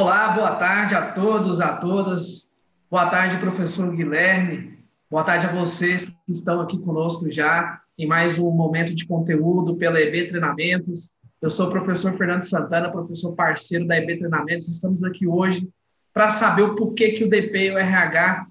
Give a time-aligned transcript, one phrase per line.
[0.00, 2.48] Olá, boa tarde a todos, a todas.
[2.88, 4.78] Boa tarde, professor Guilherme.
[5.10, 9.74] Boa tarde a vocês que estão aqui conosco já em mais um momento de conteúdo
[9.74, 11.14] pela EB Treinamentos.
[11.42, 14.68] Eu sou o professor Fernando Santana, professor parceiro da EB Treinamentos.
[14.68, 15.68] Estamos aqui hoje
[16.14, 18.46] para saber o porquê que o DP e o RH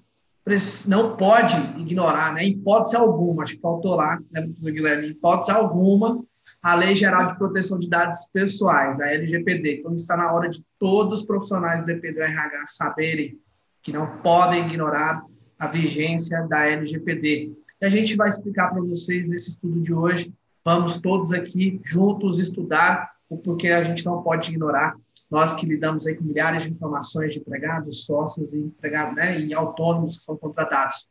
[0.86, 2.44] não pode ignorar, né?
[2.44, 6.22] hipótese alguma, acho que faltou lá, né, professor Guilherme, hipótese alguma,
[6.62, 9.78] a Lei Geral de Proteção de Dados Pessoais, a LGPD.
[9.78, 13.38] Então, está na hora de todos os profissionais do DP do RH saberem
[13.82, 15.22] que não podem ignorar
[15.58, 17.52] a vigência da LGPD.
[17.80, 20.32] E a gente vai explicar para vocês nesse estudo de hoje.
[20.64, 24.96] Vamos todos aqui juntos estudar o porquê a gente não pode ignorar.
[25.30, 29.52] Nós que lidamos aí com milhares de informações de empregados, sócios e empregados, né, e
[29.52, 31.06] autônomos que são contratados.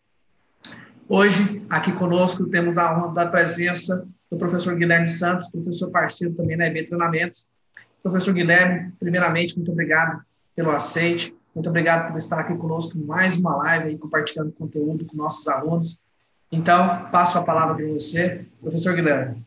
[1.09, 6.57] Hoje, aqui conosco, temos a honra da presença do professor Guilherme Santos, professor parceiro também
[6.57, 7.47] na EB Treinamentos.
[8.03, 10.21] Professor Guilherme, primeiramente, muito obrigado
[10.53, 15.05] pelo aceite, muito obrigado por estar aqui conosco em mais uma live, aí, compartilhando conteúdo
[15.05, 15.97] com nossos alunos.
[16.51, 19.46] Então, passo a palavra para você, professor Guilherme.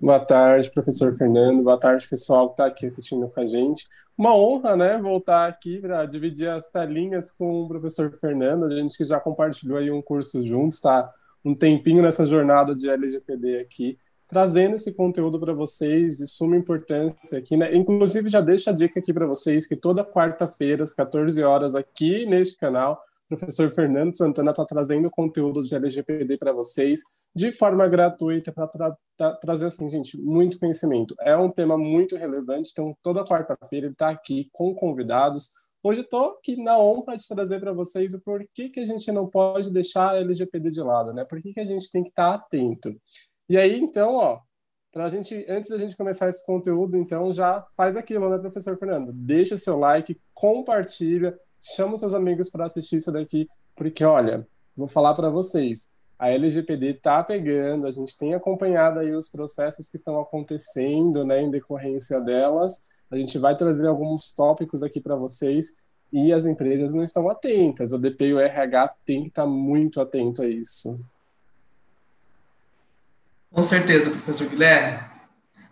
[0.00, 1.62] Boa tarde, professor Fernando.
[1.62, 3.86] Boa tarde, pessoal que está aqui assistindo com a gente.
[4.16, 8.64] Uma honra, né, voltar aqui para dividir as telinhas com o professor Fernando.
[8.64, 11.12] A gente que já compartilhou aí um curso juntos, está
[11.44, 17.38] um tempinho nessa jornada de LGPD aqui, trazendo esse conteúdo para vocês de suma importância
[17.38, 17.74] aqui, né?
[17.74, 22.26] Inclusive, já deixo a dica aqui para vocês que toda quarta-feira, às 14 horas, aqui
[22.26, 23.02] neste canal,
[23.36, 27.00] professor Fernando Santana está trazendo conteúdo de LGPD para vocês
[27.34, 31.14] de forma gratuita para tra tra trazer assim, gente, muito conhecimento.
[31.20, 35.50] É um tema muito relevante, então toda quarta-feira ele está aqui com convidados
[35.84, 39.28] Hoje estou aqui na honra de trazer para vocês o porquê que a gente não
[39.28, 41.24] pode deixar a LGPD de lado, né?
[41.24, 42.94] Por que, que a gente tem que estar tá atento.
[43.48, 44.40] E aí, então, ó,
[44.92, 48.78] para a gente, antes da gente começar esse conteúdo, então já faz aquilo, né, professor
[48.78, 49.12] Fernando?
[49.12, 54.46] Deixa seu like, compartilha, chama seus amigos para assistir isso daqui, porque olha,
[54.76, 59.88] vou falar para vocês, a LGPD está pegando, a gente tem acompanhado aí os processos
[59.88, 65.16] que estão acontecendo, né, em decorrência delas, a gente vai trazer alguns tópicos aqui para
[65.16, 65.76] vocês
[66.12, 67.92] e as empresas não estão atentas.
[67.92, 71.00] O DP e o RH tem que estar muito atento a isso.
[73.50, 75.00] Com certeza, professor Guilherme.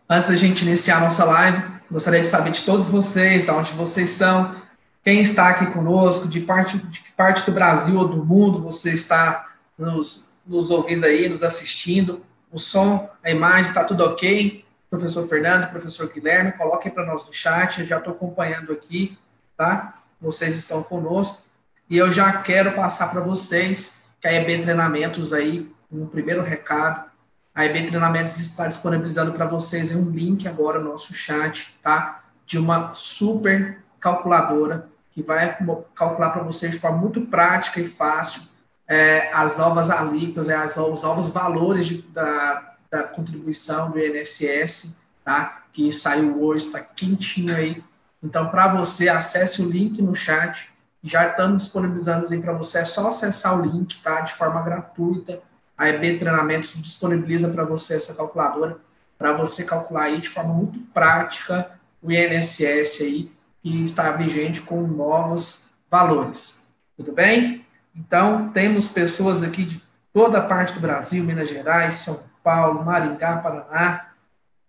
[0.09, 3.73] Antes da gente iniciar a nossa live, gostaria de saber de todos vocês, de onde
[3.73, 4.55] vocês são,
[5.03, 8.93] quem está aqui conosco, de parte, de que parte do Brasil ou do mundo você
[8.93, 12.23] está nos, nos ouvindo aí, nos assistindo.
[12.53, 14.65] O som, a imagem, está tudo ok?
[14.91, 19.17] professor Fernando, professor Guilherme, coloquem para nós no chat, eu já estou acompanhando aqui,
[19.57, 19.95] tá?
[20.21, 21.45] Vocês estão conosco.
[21.89, 27.09] E eu já quero passar para vocês que a EB Treinamentos aí, um primeiro recado,
[27.55, 32.25] a EB Treinamentos está disponibilizando para vocês um link agora no nosso chat, tá?
[32.45, 35.57] De uma super calculadora que vai
[35.95, 38.43] calcular para vocês de forma muito prática e fácil
[38.91, 44.97] é, as novas alíquotas, é, as, os novos valores de, da, da contribuição do INSS,
[45.25, 45.63] tá?
[45.73, 47.85] Que saiu hoje, está quentinho aí.
[48.21, 50.71] Então, para você, acesse o link no chat.
[51.05, 54.23] Já estamos disponibilizando para você, é só acessar o link, tá?
[54.23, 55.41] De forma gratuita.
[55.79, 58.77] A EB Treinamentos disponibiliza para você essa calculadora,
[59.17, 61.71] para você calcular aí de forma muito prática
[62.03, 66.67] o INSS aí, que está vigente com novos valores.
[66.97, 67.65] Tudo bem?
[67.95, 69.83] Então, temos pessoas aqui de
[70.13, 74.11] toda parte do Brasil, Minas Gerais, São Paulo, Maringá, Paraná,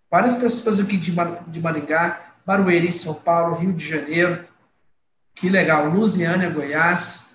[0.10, 1.14] várias pessoas aqui de,
[1.48, 4.46] de Maringá, Barueri, São Paulo, Rio de Janeiro,
[5.34, 7.32] que legal, Lusiânia, Goiás.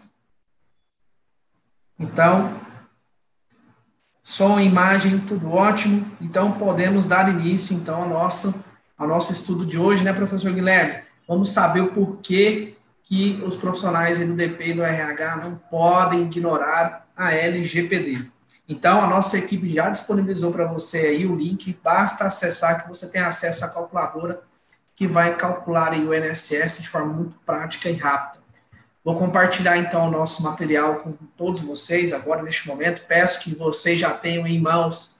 [1.98, 2.60] Então,
[4.22, 6.10] som, imagem, tudo ótimo.
[6.20, 8.64] Então, podemos dar início, então, ao nosso,
[8.98, 11.05] ao nosso estudo de hoje, né, professor Guilherme?
[11.26, 17.06] Vamos saber o porquê que os profissionais do DP e do RH não podem ignorar
[17.16, 18.26] a LGPD.
[18.68, 23.08] Então, a nossa equipe já disponibilizou para você aí o link, basta acessar que você
[23.08, 24.42] tem acesso à calculadora
[24.96, 28.42] que vai calcular aí o NSS de forma muito prática e rápida.
[29.04, 33.02] Vou compartilhar então o nosso material com todos vocês agora neste momento.
[33.06, 35.14] Peço que vocês já tenham em mãos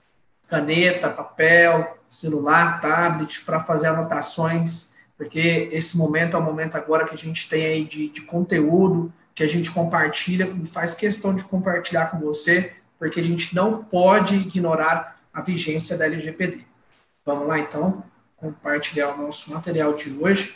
[0.49, 7.15] caneta, papel, celular, tablet para fazer anotações, porque esse momento é o momento agora que
[7.15, 12.07] a gente tem aí de, de conteúdo que a gente compartilha, faz questão de compartilhar
[12.07, 16.65] com você porque a gente não pode ignorar a vigência da LGPD.
[17.25, 18.03] Vamos lá, então,
[18.35, 20.55] compartilhar o nosso material de hoje.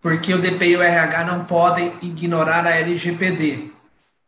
[0.00, 3.70] Porque o DP e o RH não podem ignorar a LGPD.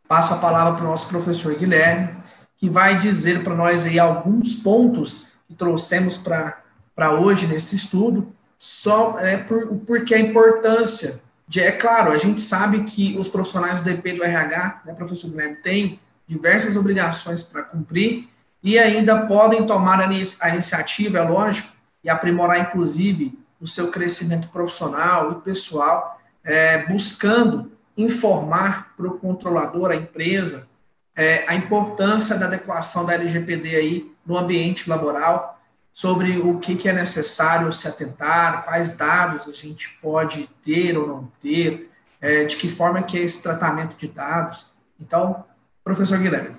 [0.07, 2.15] Passo a palavra para o nosso professor Guilherme,
[2.57, 9.19] que vai dizer para nós aí alguns pontos que trouxemos para hoje nesse estudo, só
[9.19, 13.83] é por, porque a importância de, é claro, a gente sabe que os profissionais do
[13.83, 18.27] DP do RH, né, professor Guilherme, têm diversas obrigações para cumprir
[18.63, 24.47] e ainda podem tomar a, a iniciativa, é lógico, e aprimorar, inclusive, o seu crescimento
[24.49, 30.67] profissional e pessoal, é, buscando informar para o controlador, a empresa,
[31.15, 35.59] é, a importância da adequação da LGPD aí no ambiente laboral,
[35.93, 41.07] sobre o que, que é necessário se atentar, quais dados a gente pode ter ou
[41.07, 41.89] não ter,
[42.19, 44.73] é, de que forma que é esse tratamento de dados.
[44.99, 45.45] Então,
[45.83, 46.57] professor Guilherme.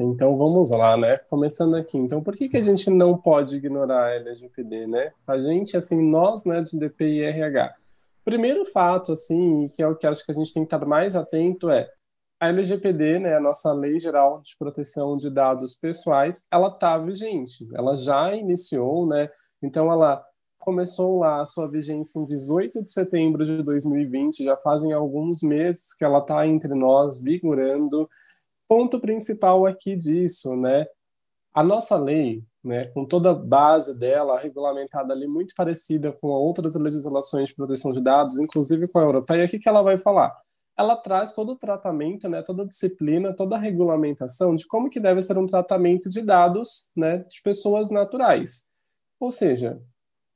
[0.00, 1.18] Então vamos lá, né?
[1.30, 1.96] Começando aqui.
[1.96, 5.12] Então, por que, que a gente não pode ignorar a LGPD, né?
[5.26, 7.74] A gente, assim, nós, né, de RH.
[8.24, 11.16] Primeiro fato, assim, que é o que acho que a gente tem que estar mais
[11.16, 11.90] atento é
[12.40, 17.68] a LGPD, né, a nossa Lei Geral de Proteção de Dados Pessoais, ela está vigente,
[17.74, 19.28] ela já iniciou, né?
[19.62, 20.24] Então ela
[20.58, 25.94] começou lá a sua vigência em 18 de setembro de 2020, já fazem alguns meses
[25.94, 28.08] que ela está entre nós, vigorando
[28.68, 30.86] ponto principal aqui disso, né?
[31.54, 36.76] A nossa lei, né, com toda a base dela, regulamentada ali, muito parecida com outras
[36.76, 40.36] legislações de proteção de dados, inclusive com a europeia, o que, que ela vai falar?
[40.78, 45.00] Ela traz todo o tratamento, né, toda a disciplina, toda a regulamentação de como que
[45.00, 48.70] deve ser um tratamento de dados né, de pessoas naturais.
[49.18, 49.82] Ou seja,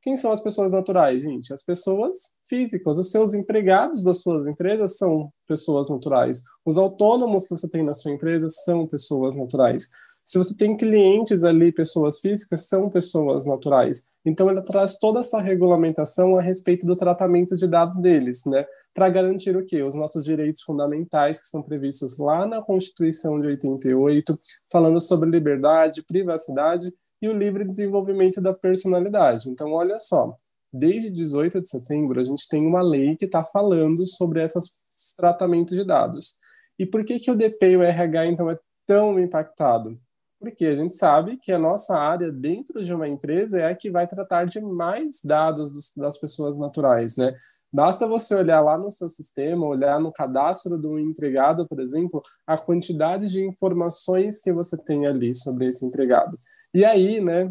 [0.03, 1.55] quem são as pessoas naturais, gente?
[1.55, 2.99] As pessoas físicas.
[2.99, 6.43] Os seus empregados das suas empresas são pessoas naturais.
[6.67, 9.87] Os autônomos que você tem na sua empresa são pessoas naturais.
[10.25, 14.11] Se você tem clientes ali, pessoas físicas, são pessoas naturais.
[14.25, 18.65] Então, ele traz toda essa regulamentação a respeito do tratamento de dados deles, né?
[18.95, 19.83] Para garantir o quê?
[19.83, 24.39] Os nossos direitos fundamentais que estão previstos lá na Constituição de 88,
[24.71, 29.51] falando sobre liberdade, privacidade e o livre desenvolvimento da personalidade.
[29.51, 30.35] Então, olha só,
[30.73, 34.77] desde 18 de setembro, a gente tem uma lei que está falando sobre esses
[35.17, 36.39] tratamentos de dados.
[36.79, 39.99] E por que, que o DP e o RH, então, é tão impactado?
[40.43, 43.89] Porque a gente sabe que a nossa área dentro de uma empresa é a que
[43.89, 47.33] vai tratar de mais dados dos, das pessoas naturais, né?
[47.73, 52.59] Basta você olhar lá no seu sistema, olhar no cadastro do empregado, por exemplo, a
[52.59, 56.37] quantidade de informações que você tem ali sobre esse empregado.
[56.75, 57.49] E aí, né,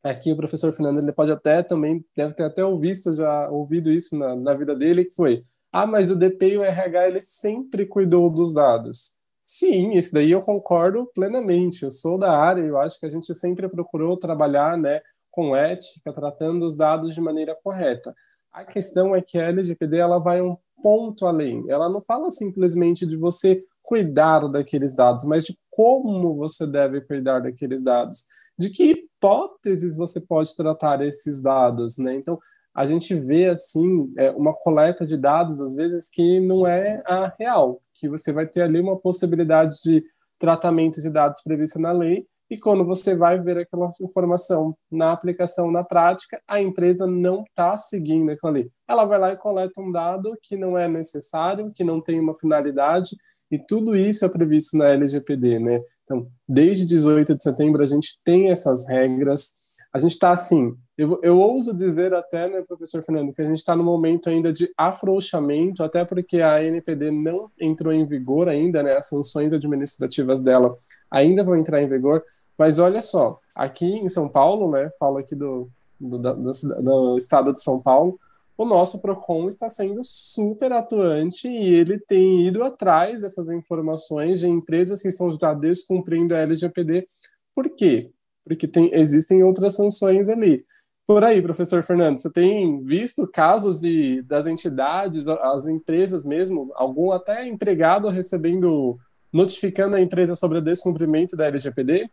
[0.00, 4.16] aqui o professor Fernando, ele pode até também, deve ter até ouvido, já ouvido isso
[4.16, 7.84] na, na vida dele, que foi, ah, mas o DP e o RH, ele sempre
[7.84, 9.21] cuidou dos dados.
[9.54, 13.34] Sim, isso daí eu concordo plenamente, eu sou da área, eu acho que a gente
[13.34, 18.14] sempre procurou trabalhar, né, com ética, tratando os dados de maneira correta.
[18.50, 23.06] A questão é que a LGPD, ela vai um ponto além, ela não fala simplesmente
[23.06, 28.24] de você cuidar daqueles dados, mas de como você deve cuidar daqueles dados
[28.58, 32.14] de que hipóteses você pode tratar esses dados, né?
[32.14, 32.38] Então,
[32.74, 37.32] a gente vê, assim, é, uma coleta de dados, às vezes, que não é a
[37.38, 40.02] real, que você vai ter ali uma possibilidade de
[40.38, 45.70] tratamento de dados prevista na lei, e quando você vai ver aquela informação na aplicação,
[45.70, 48.70] na prática, a empresa não está seguindo aquilo ali.
[48.86, 52.34] Ela vai lá e coleta um dado que não é necessário, que não tem uma
[52.34, 53.16] finalidade,
[53.50, 55.80] e tudo isso é previsto na LGPD, né?
[56.04, 59.52] Então, desde 18 de setembro, a gente tem essas regras.
[59.92, 63.58] A gente está assim, eu, eu ouso dizer até, né, professor Fernando, que a gente
[63.58, 68.84] está no momento ainda de afrouxamento, até porque a NPD não entrou em vigor ainda,
[68.84, 70.78] né, as sanções administrativas dela
[71.10, 72.22] ainda vão entrar em vigor.
[72.56, 75.68] Mas olha só, aqui em São Paulo, né, falo aqui do,
[75.98, 78.16] do, do, do estado de São Paulo,
[78.56, 84.46] o nosso PROCON está sendo super atuante e ele tem ido atrás dessas informações de
[84.46, 87.08] empresas que estão já descumprindo a LGPD.
[87.56, 88.12] Por quê?
[88.44, 90.64] Porque tem, existem outras sanções ali.
[91.06, 97.10] Por aí, professor Fernando, você tem visto casos de, das entidades, as empresas mesmo, algum
[97.10, 98.98] até empregado recebendo,
[99.32, 102.08] notificando a empresa sobre o descumprimento da LGPD?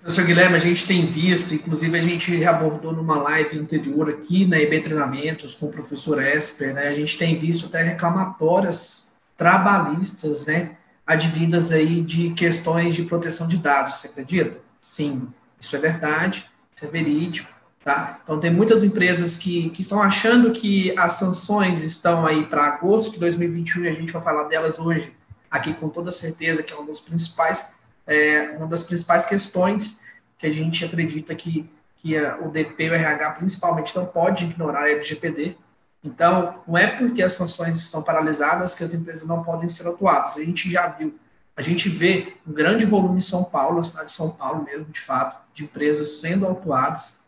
[0.00, 4.58] Professor Guilherme, a gente tem visto, inclusive a gente abordou numa live anterior aqui na
[4.58, 6.88] EB Treinamentos com o professor Esper, né?
[6.88, 10.76] A gente tem visto até reclamatórias trabalhistas, né?
[11.06, 14.69] Advindas aí de questões de proteção de dados, você acredita?
[14.80, 17.50] Sim, isso é verdade, isso é verídico,
[17.84, 18.20] tá?
[18.22, 23.12] Então tem muitas empresas que, que estão achando que as sanções estão aí para agosto
[23.12, 25.14] de 2021 e a gente vai falar delas hoje
[25.50, 27.72] aqui com toda certeza, que é um dos principais
[28.06, 30.00] é uma das principais questões
[30.36, 34.46] que a gente acredita que, que a, o DP e o RH principalmente não pode
[34.46, 35.56] ignorar a LGPD.
[36.02, 40.36] Então, não é porque as sanções estão paralisadas que as empresas não podem ser atuadas.
[40.36, 41.14] A gente já viu
[41.60, 44.86] a gente vê um grande volume em São Paulo, na cidade de São Paulo mesmo,
[44.86, 47.18] de fato, de empresas sendo autuadas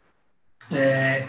[0.70, 1.28] é,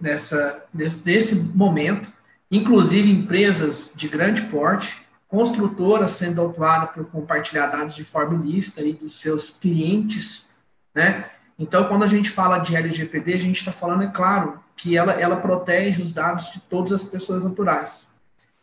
[0.00, 2.12] nessa, nesse, momento,
[2.48, 8.92] inclusive empresas de grande porte, construtoras sendo autuadas por compartilhar dados de forma ilícita aí
[8.92, 10.48] dos seus clientes,
[10.94, 11.28] né?
[11.58, 15.12] Então, quando a gente fala de LGPD, a gente está falando, é claro, que ela,
[15.14, 18.08] ela protege os dados de todas as pessoas naturais.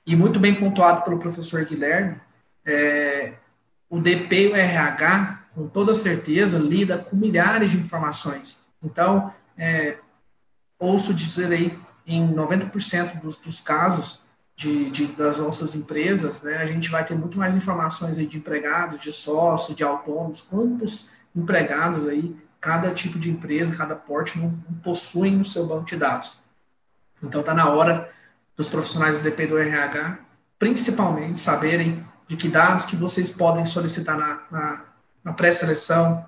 [0.08, 2.22] E muito bem pontuado pelo professor Guilherme,
[2.66, 3.34] é,
[3.96, 8.68] o DP e o RH, com toda certeza, lida com milhares de informações.
[8.84, 9.96] Então, é,
[10.78, 14.24] ouço dizer aí, em 90% dos, dos casos
[14.54, 18.38] de, de, das nossas empresas, né, a gente vai ter muito mais informações aí de
[18.38, 24.50] empregados, de sócios, de autônomos, quantos empregados aí cada tipo de empresa, cada porte não,
[24.70, 26.38] não possuem no seu banco de dados.
[27.24, 28.12] Então está na hora
[28.58, 30.20] dos profissionais do DP do RH,
[30.60, 34.82] principalmente, saberem de que dados que vocês podem solicitar na, na,
[35.24, 36.26] na pré-seleção,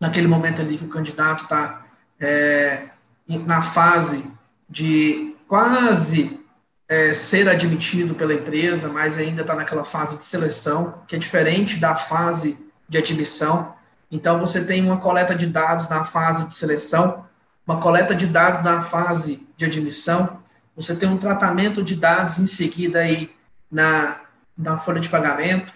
[0.00, 1.84] naquele momento ali que o candidato está
[2.20, 2.88] é,
[3.28, 4.30] na fase
[4.68, 6.40] de quase
[6.88, 11.78] é, ser admitido pela empresa, mas ainda está naquela fase de seleção, que é diferente
[11.78, 13.74] da fase de admissão.
[14.10, 17.24] Então, você tem uma coleta de dados na fase de seleção,
[17.66, 20.40] uma coleta de dados na fase de admissão,
[20.76, 23.34] você tem um tratamento de dados em seguida aí
[23.70, 24.20] na,
[24.56, 25.72] na folha de pagamento,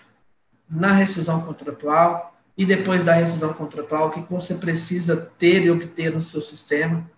[0.68, 6.12] na rescisão contratual, e depois da rescisão contratual, o que você precisa ter e obter
[6.12, 7.08] no seu sistema.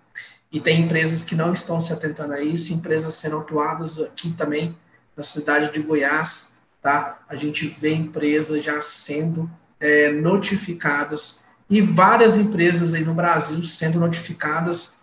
[0.52, 4.76] E tem empresas que não estão se atentando a isso, empresas sendo atuadas aqui também
[5.16, 7.20] na cidade de Goiás, tá?
[7.28, 9.50] A gente vê empresas já sendo
[9.80, 15.00] é, notificadas e várias empresas aí no Brasil sendo notificadas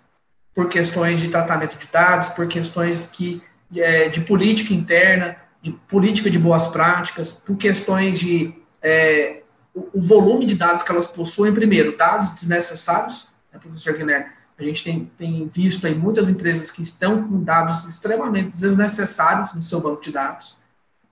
[0.54, 3.42] por questões de tratamento de dados, por questões que,
[3.76, 10.02] é, de política interna, de política de boas práticas, por questões de é, o, o,
[10.02, 15.12] volume de dados que elas possuem, primeiro, dados desnecessários, né, professor Guilherme, a gente tem,
[15.18, 20.12] tem visto aí muitas empresas que estão com dados extremamente desnecessários no seu banco de
[20.12, 20.58] dados,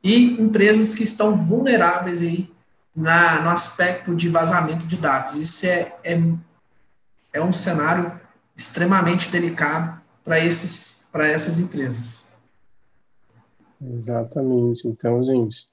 [0.04, 2.52] e empresas que estão vulneráveis aí
[2.96, 5.36] na, no aspecto de vazamento de dados.
[5.36, 6.22] Isso é, é,
[7.34, 8.20] é um cenário
[8.56, 12.27] extremamente delicado para essas empresas.
[13.82, 14.88] Exatamente.
[14.88, 15.70] Então, gente,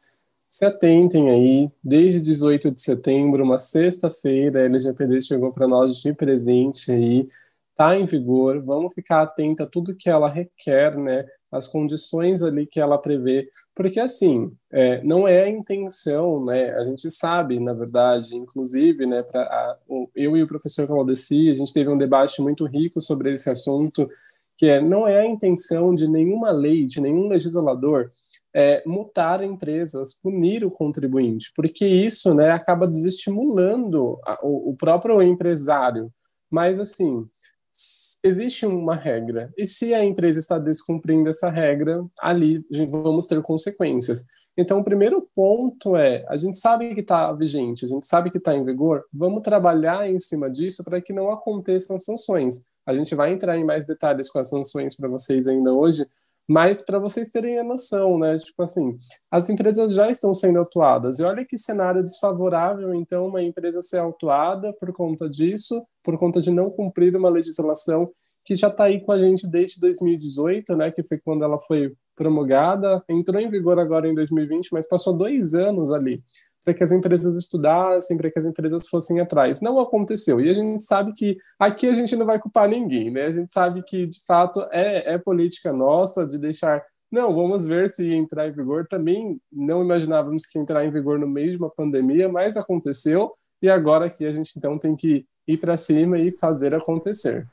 [0.48, 1.70] se atentem aí.
[1.82, 7.28] Desde 18 de setembro, uma sexta-feira, a LGPD chegou para nós de presente aí.
[7.70, 8.62] Está em vigor.
[8.62, 11.26] Vamos ficar atento a tudo que ela requer, né?
[11.54, 16.82] as condições ali que ela prevê, porque assim, é, não é a intenção, né, a
[16.84, 19.78] gente sabe, na verdade, inclusive, né, para
[20.16, 24.10] eu e o professor Claudeci, a gente teve um debate muito rico sobre esse assunto,
[24.56, 28.08] que é, não é a intenção de nenhuma lei, de nenhum legislador,
[28.54, 28.82] é,
[29.42, 36.12] empresas, punir o contribuinte, porque isso, né, acaba desestimulando a, o, o próprio empresário,
[36.50, 37.26] mas assim,
[38.22, 39.52] existe uma regra.
[39.58, 44.24] E se a empresa está descumprindo essa regra, ali vamos ter consequências.
[44.56, 48.38] Então, o primeiro ponto é: a gente sabe que está vigente, a gente sabe que
[48.38, 52.64] está em vigor, vamos trabalhar em cima disso para que não aconteçam sanções.
[52.86, 56.06] A gente vai entrar em mais detalhes com as sanções para vocês ainda hoje,
[56.46, 58.36] mas para vocês terem a noção, né?
[58.36, 58.96] Tipo assim,
[59.30, 61.18] as empresas já estão sendo autuadas.
[61.18, 66.40] E olha que cenário desfavorável, então, uma empresa ser autuada por conta disso, por conta
[66.40, 68.10] de não cumprir uma legislação
[68.44, 70.90] que já está aí com a gente desde 2018, né?
[70.90, 75.54] Que foi quando ela foi promulgada, entrou em vigor agora em 2020, mas passou dois
[75.54, 76.22] anos ali
[76.64, 79.60] para que as empresas estudassem, para que as empresas fossem atrás.
[79.60, 80.40] Não aconteceu.
[80.40, 83.26] E a gente sabe que aqui a gente não vai culpar ninguém, né?
[83.26, 86.82] A gente sabe que, de fato, é, é política nossa de deixar.
[87.12, 88.86] Não, vamos ver se entrar em vigor.
[88.88, 93.32] Também não imaginávamos que entrar em vigor no meio de uma pandemia, mas aconteceu.
[93.60, 97.46] E agora aqui a gente então tem que ir para cima e fazer acontecer.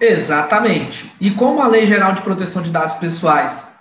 [0.00, 1.12] Exatamente.
[1.20, 3.74] E como a Lei Geral de Proteção de Dados Pessoais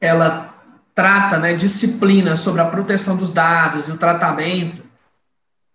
[0.00, 0.53] ela
[0.94, 4.82] trata, né, disciplina sobre a proteção dos dados e o tratamento,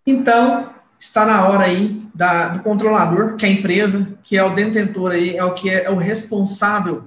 [0.06, 4.54] então está na hora aí da, do controlador, que é a empresa, que é o
[4.54, 7.04] detentor aí, é o que é, é o responsável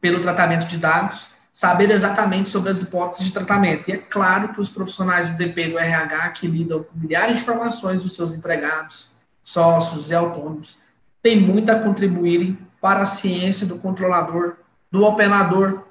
[0.00, 3.88] pelo tratamento de dados, saber exatamente sobre as hipóteses de tratamento.
[3.88, 7.42] E é claro que os profissionais do DP do RH, que lidam com milhares de
[7.42, 10.78] informações dos seus empregados, sócios e autônomos,
[11.22, 14.56] têm muito a contribuírem para a ciência do controlador,
[14.90, 15.84] do operador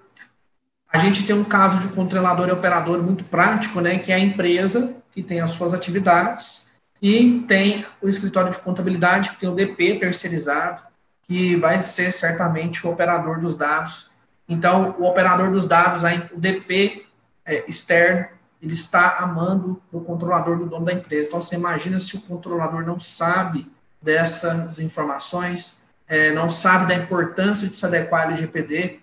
[0.94, 4.20] a gente tem um caso de controlador e operador muito prático, né, que é a
[4.20, 6.70] empresa que tem as suas atividades
[7.02, 10.84] e tem o escritório de contabilidade, que tem o DP terceirizado,
[11.24, 14.12] que vai ser certamente o operador dos dados.
[14.48, 17.08] Então, o operador dos dados, o DP,
[17.44, 18.28] é, externo,
[18.62, 21.28] ele está amando o controlador do dono da empresa.
[21.28, 23.70] Então, você imagina se o controlador não sabe
[24.00, 29.00] dessas informações, é, não sabe da importância de se adequar ao LGPD,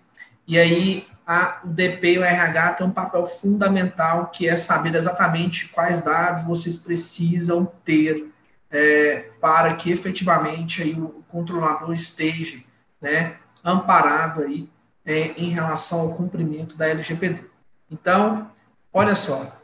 [0.46, 4.96] e aí a, o DP e o RH têm um papel fundamental, que é saber
[4.96, 8.32] exatamente quais dados vocês precisam ter
[8.68, 12.58] é, para que efetivamente aí, o controlador esteja
[13.00, 14.68] né, amparado aí,
[15.06, 17.44] é, em relação ao cumprimento da LGPD.
[17.88, 18.50] Então,
[18.92, 19.56] olha só,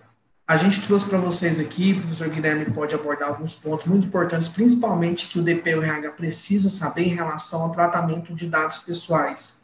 [0.46, 4.48] a gente trouxe para vocês aqui, o professor Guilherme pode abordar alguns pontos muito importantes,
[4.48, 8.78] principalmente que o DP e o RH precisa saber em relação ao tratamento de dados
[8.78, 9.55] pessoais.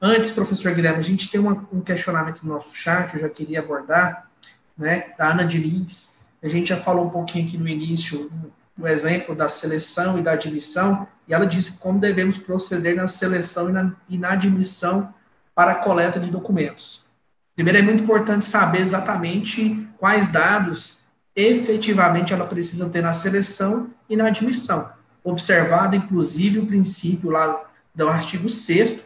[0.00, 3.60] Antes, professor Guilherme, a gente tem uma, um questionamento no nosso chat, eu já queria
[3.60, 4.28] abordar,
[4.76, 6.24] né, da Ana Diniz.
[6.42, 8.30] A gente já falou um pouquinho aqui no início,
[8.78, 13.70] o exemplo da seleção e da admissão, e ela disse como devemos proceder na seleção
[13.70, 15.12] e na, e na admissão
[15.54, 17.06] para a coleta de documentos.
[17.54, 20.98] Primeiro, é muito importante saber exatamente quais dados
[21.34, 24.90] efetivamente ela precisa ter na seleção e na admissão.
[25.24, 29.05] Observado, inclusive, o princípio lá do artigo 6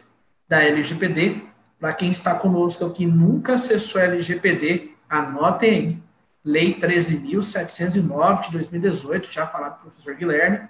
[0.51, 1.43] da LGPD.
[1.79, 6.03] Para quem está conosco aqui nunca acessou a LGPD, anotem aí.
[6.43, 10.67] Lei 13.709 de 2018, já falado pelo professor Guilherme,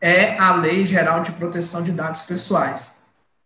[0.00, 2.96] é a Lei Geral de Proteção de Dados Pessoais.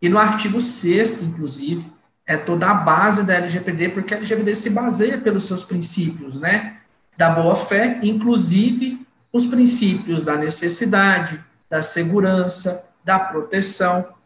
[0.00, 1.90] E no artigo 6 inclusive,
[2.24, 6.76] é toda a base da LGPD, porque a LGPD se baseia pelos seus princípios, né?
[7.16, 14.17] Da boa-fé, inclusive os princípios da necessidade, da segurança, da proteção.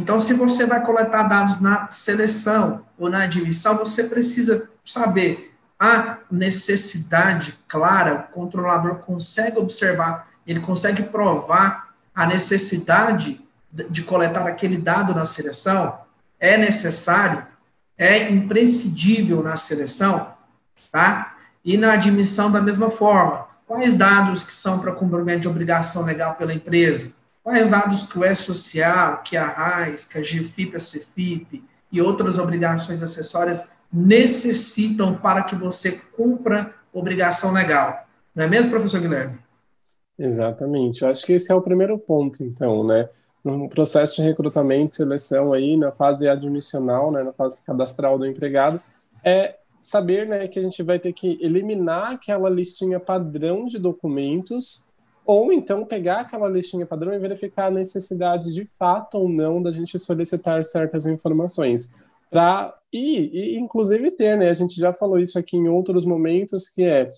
[0.00, 6.16] Então, se você vai coletar dados na seleção ou na admissão, você precisa saber a
[6.30, 15.14] necessidade clara, o controlador consegue observar, ele consegue provar a necessidade de coletar aquele dado
[15.14, 15.98] na seleção,
[16.40, 17.46] é necessário,
[17.98, 20.32] é imprescindível na seleção,
[20.90, 21.36] tá?
[21.62, 23.48] E na admissão da mesma forma.
[23.66, 27.12] Quais dados que são para cumprimento de obrigação legal pela empresa?
[27.42, 32.38] Quais dados que o E-Social, que a RAIS, que a GFIP, a CFIP e outras
[32.38, 38.06] obrigações acessórias necessitam para que você cumpra obrigação legal.
[38.34, 39.38] Não é mesmo, professor Guilherme?
[40.18, 41.02] Exatamente.
[41.02, 43.08] Eu acho que esse é o primeiro ponto, então, né?
[43.42, 48.80] No processo de recrutamento seleção aí, na fase admissional, né, na fase cadastral do empregado,
[49.24, 54.86] é saber né, que a gente vai ter que eliminar aquela listinha padrão de documentos
[55.24, 59.70] ou então pegar aquela listinha padrão e verificar a necessidade de fato ou não da
[59.70, 61.92] gente solicitar certas informações
[62.30, 64.50] para e, e, inclusive ter, né?
[64.50, 67.08] A gente já falou isso aqui em outros momentos, que é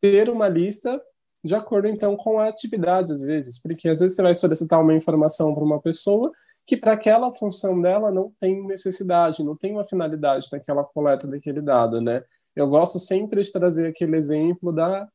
[0.00, 1.00] ter uma lista
[1.42, 4.94] de acordo então com a atividade às vezes, porque às vezes você vai solicitar uma
[4.94, 6.32] informação para uma pessoa
[6.66, 11.60] que para aquela função dela não tem necessidade, não tem uma finalidade daquela coleta daquele
[11.60, 12.24] dado, né?
[12.54, 15.08] Eu gosto sempre de trazer aquele exemplo da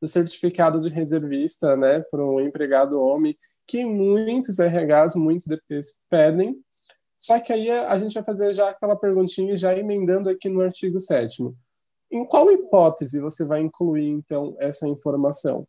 [0.00, 3.36] do certificado de reservista, né, para um empregado homem,
[3.66, 6.56] que muitos RHs, muitos DPs pedem,
[7.20, 10.98] só que aí a gente vai fazer já aquela perguntinha, já emendando aqui no artigo
[10.98, 11.42] 7
[12.10, 15.68] Em qual hipótese você vai incluir, então, essa informação?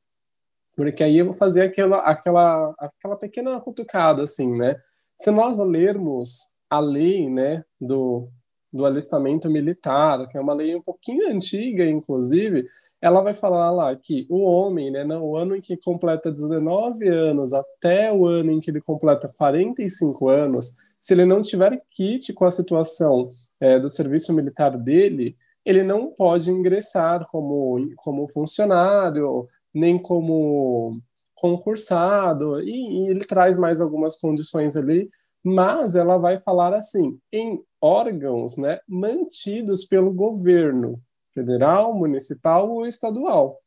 [0.78, 4.80] Porque aí eu vou fazer aquela, aquela, aquela pequena cutucada, assim, né?
[5.13, 8.30] Se nós lermos a lei, né, do,
[8.72, 12.65] do alistamento militar, que é uma lei um pouquinho antiga, inclusive,
[13.02, 17.52] ela vai falar lá que o homem, né, no ano em que completa 19 anos
[17.52, 22.46] até o ano em que ele completa 45 anos, se ele não tiver kit com
[22.46, 23.28] a situação
[23.60, 25.36] é, do serviço militar dele,
[25.66, 31.00] ele não pode ingressar como, como funcionário, nem como
[31.34, 35.10] concursado, e, e ele traz mais algumas condições ali,
[35.44, 41.02] mas ela vai falar assim, em órgãos né, mantidos pelo governo
[41.34, 43.60] federal, municipal ou estadual.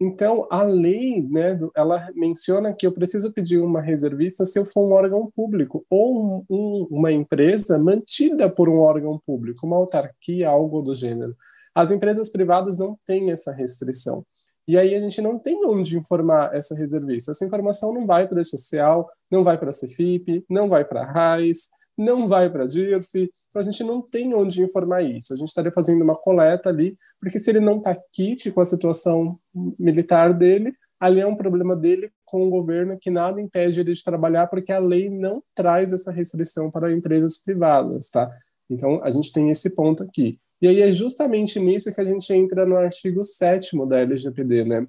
[0.00, 4.86] Então, a lei, né, ela menciona que eu preciso pedir uma reservista se eu for
[4.86, 10.48] um órgão público ou um, um, uma empresa mantida por um órgão público, uma autarquia,
[10.48, 11.36] algo do gênero.
[11.74, 14.24] As empresas privadas não têm essa restrição.
[14.66, 17.30] E aí a gente não tem onde informar essa reservista.
[17.30, 21.02] Essa informação não vai para a social, não vai para a Cefip, não vai para
[21.02, 25.32] a RAIS, não vai para a DIRF, então a gente não tem onde informar isso.
[25.32, 28.64] A gente estaria fazendo uma coleta ali, porque se ele não está kit com a
[28.64, 29.38] situação
[29.78, 34.02] militar dele, ali é um problema dele com o governo que nada impede ele de
[34.02, 38.30] trabalhar, porque a lei não traz essa restrição para empresas privadas, tá?
[38.68, 40.38] Então a gente tem esse ponto aqui.
[40.60, 44.86] E aí é justamente nisso que a gente entra no artigo 7 da LGPD, né?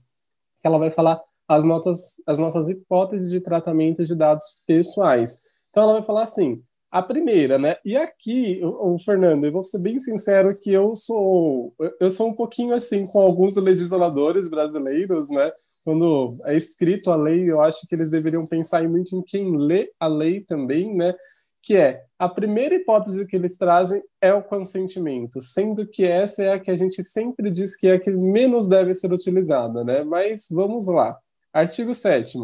[0.62, 5.42] Que ela vai falar as, notas, as nossas hipóteses de tratamento de dados pessoais.
[5.70, 6.64] Então ela vai falar assim:
[6.96, 7.76] a primeira, né?
[7.84, 12.34] E aqui, o, Fernando, eu vou ser bem sincero que eu sou eu sou um
[12.34, 15.52] pouquinho assim com alguns legisladores brasileiros, né?
[15.84, 19.92] Quando é escrito a lei, eu acho que eles deveriam pensar muito em quem lê
[20.00, 21.14] a lei também, né?
[21.62, 26.54] Que é a primeira hipótese que eles trazem é o consentimento, sendo que essa é
[26.54, 30.02] a que a gente sempre diz que é a que menos deve ser utilizada, né?
[30.06, 31.18] Mas vamos lá.
[31.52, 32.38] Artigo 7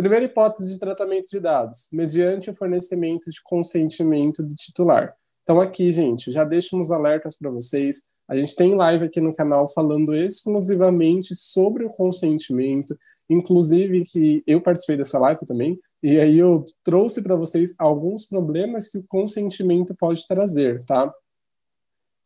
[0.00, 5.14] Primeira hipótese de tratamento de dados, mediante o fornecimento de consentimento do titular.
[5.42, 8.08] Então, aqui, gente, já deixo uns alertas para vocês.
[8.26, 14.62] A gente tem live aqui no canal falando exclusivamente sobre o consentimento, inclusive que eu
[14.62, 19.94] participei dessa live também, e aí eu trouxe para vocês alguns problemas que o consentimento
[19.94, 21.12] pode trazer, tá?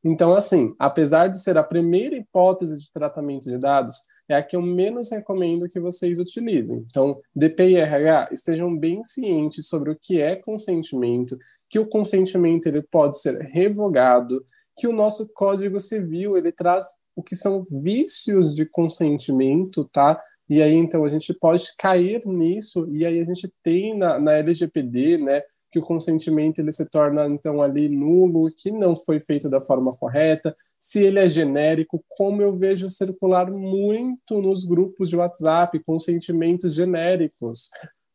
[0.04, 3.96] Então, assim, apesar de ser a primeira hipótese de tratamento de dados,
[4.28, 6.84] é a que eu menos recomendo que vocês utilizem.
[6.90, 12.66] Então, DP e RH estejam bem cientes sobre o que é consentimento, que o consentimento
[12.66, 14.44] ele pode ser revogado,
[14.76, 16.84] que o nosso Código Civil ele traz
[17.14, 20.20] o que são vícios de consentimento, tá?
[20.48, 24.32] E aí, então, a gente pode cair nisso, e aí a gente tem na, na
[24.32, 29.48] LGPD, né, que o consentimento ele se torna então ali nulo, que não foi feito
[29.48, 35.16] da forma correta, se ele é genérico, como eu vejo circular muito nos grupos de
[35.16, 37.70] WhatsApp, consentimentos genéricos,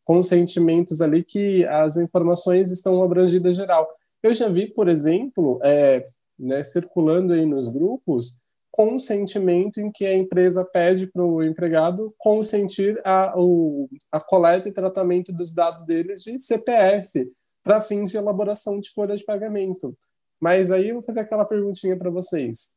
[0.06, 3.90] consentimentos ali que as informações estão abrangidas geral.
[4.22, 10.16] Eu já vi, por exemplo, é, né, circulando aí nos grupos, consentimento em que a
[10.16, 16.14] empresa pede para o empregado consentir a, o, a coleta e tratamento dos dados dele
[16.14, 17.32] de CPF,
[17.64, 19.98] para fins de elaboração de folha de pagamento.
[20.40, 22.74] Mas aí eu vou fazer aquela perguntinha para vocês.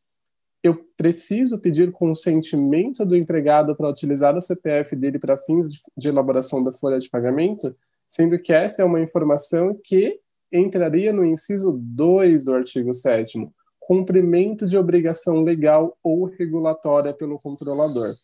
[0.62, 6.62] Eu preciso pedir consentimento do empregado para utilizar o CPF dele para fins de, elaboração
[6.62, 7.74] da folha de pagamento,
[8.08, 10.20] sendo que esta é uma informação que
[10.52, 13.48] entraria no inciso 2 do artigo 7
[13.80, 18.14] cumprimento de obrigação legal ou regulatória pelo controlador.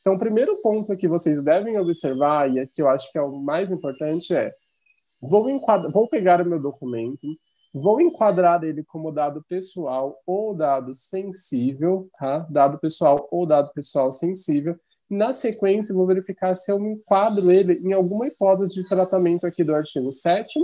[0.00, 3.32] Então, o primeiro ponto que vocês devem observar, e que eu acho que é o
[3.32, 4.52] mais importante, é
[5.26, 7.26] Vou, enquadrar, vou pegar o meu documento,
[7.74, 12.46] vou enquadrar ele como dado pessoal ou dado sensível, tá?
[12.48, 14.78] Dado pessoal ou dado pessoal sensível.
[15.10, 19.74] Na sequência, vou verificar se eu enquadro ele em alguma hipótese de tratamento aqui do
[19.74, 20.58] artigo 7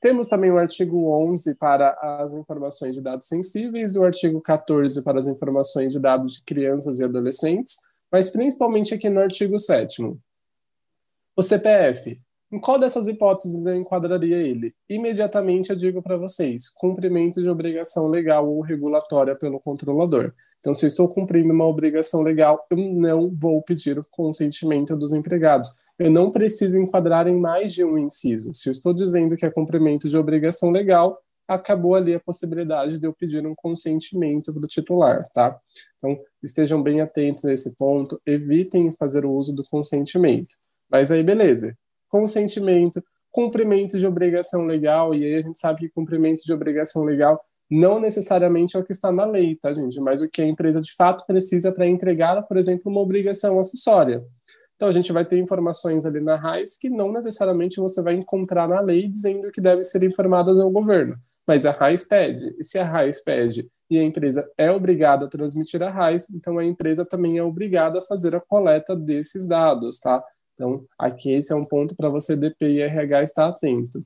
[0.00, 5.04] temos também o artigo 11 para as informações de dados sensíveis e o artigo 14
[5.04, 7.76] para as informações de dados de crianças e adolescentes,
[8.10, 10.02] mas principalmente aqui no artigo 7
[11.36, 12.18] O CPF
[12.52, 14.74] em qual dessas hipóteses eu enquadraria ele?
[14.88, 20.32] Imediatamente eu digo para vocês: cumprimento de obrigação legal ou regulatória pelo controlador.
[20.58, 25.12] Então, se eu estou cumprindo uma obrigação legal, eu não vou pedir o consentimento dos
[25.12, 25.78] empregados.
[25.98, 28.52] Eu não preciso enquadrar em mais de um inciso.
[28.52, 33.06] Se eu estou dizendo que é cumprimento de obrigação legal, acabou ali a possibilidade de
[33.06, 35.58] eu pedir um consentimento do titular, tá?
[35.98, 40.54] Então, estejam bem atentos a esse ponto, evitem fazer o uso do consentimento.
[40.90, 41.76] Mas aí, beleza
[42.10, 47.40] consentimento, cumprimento de obrigação legal, e aí a gente sabe que cumprimento de obrigação legal
[47.70, 50.00] não necessariamente é o que está na lei, tá, gente?
[50.00, 54.24] Mas o que a empresa de fato precisa para entregar, por exemplo, uma obrigação acessória.
[54.74, 58.66] Então, a gente vai ter informações ali na RAIS que não necessariamente você vai encontrar
[58.66, 61.16] na lei dizendo que devem ser informadas ao governo.
[61.46, 62.56] Mas a RAIS pede.
[62.58, 66.58] E se a RAIS pede e a empresa é obrigada a transmitir a RAIS, então
[66.58, 70.24] a empresa também é obrigada a fazer a coleta desses dados, tá?
[70.60, 74.04] Então, aqui esse é um ponto para você, DP e RH, estar atento.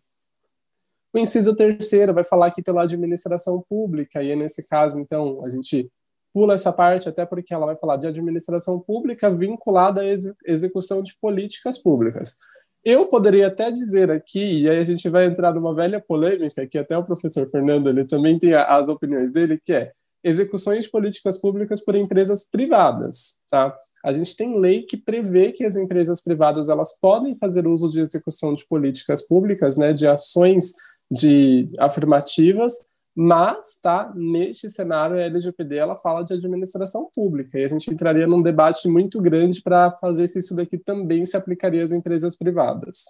[1.12, 5.90] O inciso terceiro vai falar aqui pela administração pública, e nesse caso, então, a gente
[6.32, 10.04] pula essa parte, até porque ela vai falar de administração pública vinculada à
[10.46, 12.38] execução de políticas públicas.
[12.84, 16.78] Eu poderia até dizer aqui, e aí a gente vai entrar numa velha polêmica, que
[16.78, 21.36] até o professor Fernando ele também tem as opiniões dele, que é execuções de políticas
[21.36, 23.76] públicas por empresas privadas, tá?
[24.04, 28.00] A gente tem lei que prevê que as empresas privadas elas podem fazer uso de
[28.00, 30.74] execução de políticas públicas, né, de ações
[31.10, 32.74] de afirmativas,
[33.16, 38.26] mas tá neste cenário a LGPD ela fala de administração pública e a gente entraria
[38.26, 43.04] num debate muito grande para fazer se isso daqui também se aplicaria às empresas privadas.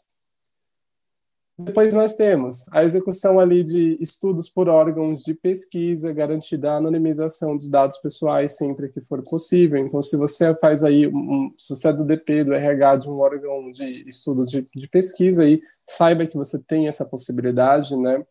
[1.57, 7.57] Depois nós temos a execução ali de estudos por órgãos de pesquisa, garantida a anonimização
[7.57, 9.79] dos dados pessoais sempre que for possível.
[9.79, 13.21] Então, se você faz aí, um, se você é do DP, do RH, de um
[13.21, 18.25] órgão de estudo de, de pesquisa, aí, saiba que você tem essa possibilidade, né?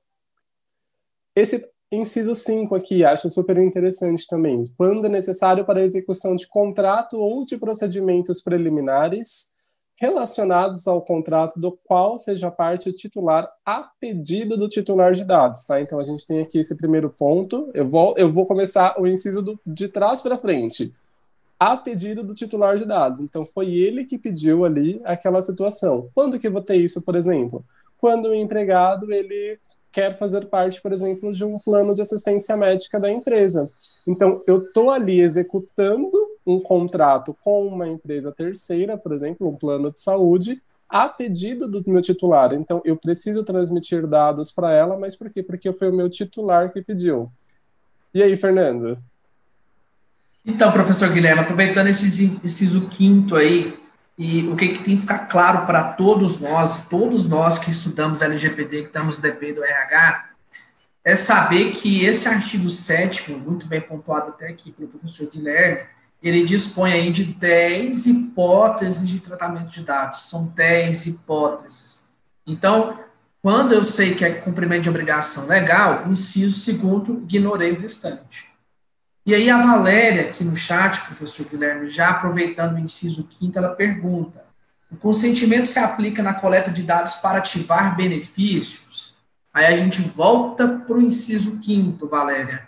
[1.34, 4.66] Esse inciso 5 aqui, acho super interessante também.
[4.78, 9.53] Quando é necessário para a execução de contrato ou de procedimentos preliminares,
[10.00, 15.66] relacionados ao contrato do qual seja parte o titular a pedido do titular de dados,
[15.66, 15.80] tá?
[15.80, 17.70] Então a gente tem aqui esse primeiro ponto.
[17.74, 20.94] Eu vou, eu vou começar o inciso do, de trás para frente.
[21.60, 23.22] A pedido do titular de dados.
[23.22, 26.10] Então foi ele que pediu ali aquela situação.
[26.14, 27.64] Quando que eu vou ter isso, por exemplo?
[27.98, 29.58] Quando o empregado ele
[29.94, 33.70] quer fazer parte, por exemplo, de um plano de assistência médica da empresa.
[34.06, 36.12] Então, eu estou ali executando
[36.46, 41.84] um contrato com uma empresa terceira, por exemplo, um plano de saúde, a pedido do
[41.90, 42.54] meu titular.
[42.54, 45.42] Então, eu preciso transmitir dados para ela, mas por quê?
[45.42, 47.32] Porque foi o meu titular que pediu.
[48.14, 48.98] E aí, Fernando?
[50.46, 52.06] Então, professor Guilherme, aproveitando esse
[52.44, 53.80] inciso quinto aí,
[54.18, 58.22] e o que, que tem que ficar claro para todos nós, todos nós que estudamos
[58.22, 60.30] LGPD, que estamos no DP do RH,
[61.04, 65.86] é saber que esse artigo 7 muito bem pontuado até aqui pelo professor Guilherme,
[66.24, 70.30] ele dispõe aí de 10 hipóteses de tratamento de dados.
[70.30, 72.08] São 10 hipóteses.
[72.48, 72.98] Então,
[73.42, 78.54] quando eu sei que é cumprimento de obrigação legal, inciso segundo, ignorei o restante.
[79.26, 83.76] E aí a Valéria, aqui no chat, professor Guilherme, já aproveitando o inciso quinto, ela
[83.76, 84.46] pergunta,
[84.90, 89.16] o consentimento se aplica na coleta de dados para ativar benefícios?
[89.54, 92.68] Aí a gente volta para o inciso quinto, Valéria.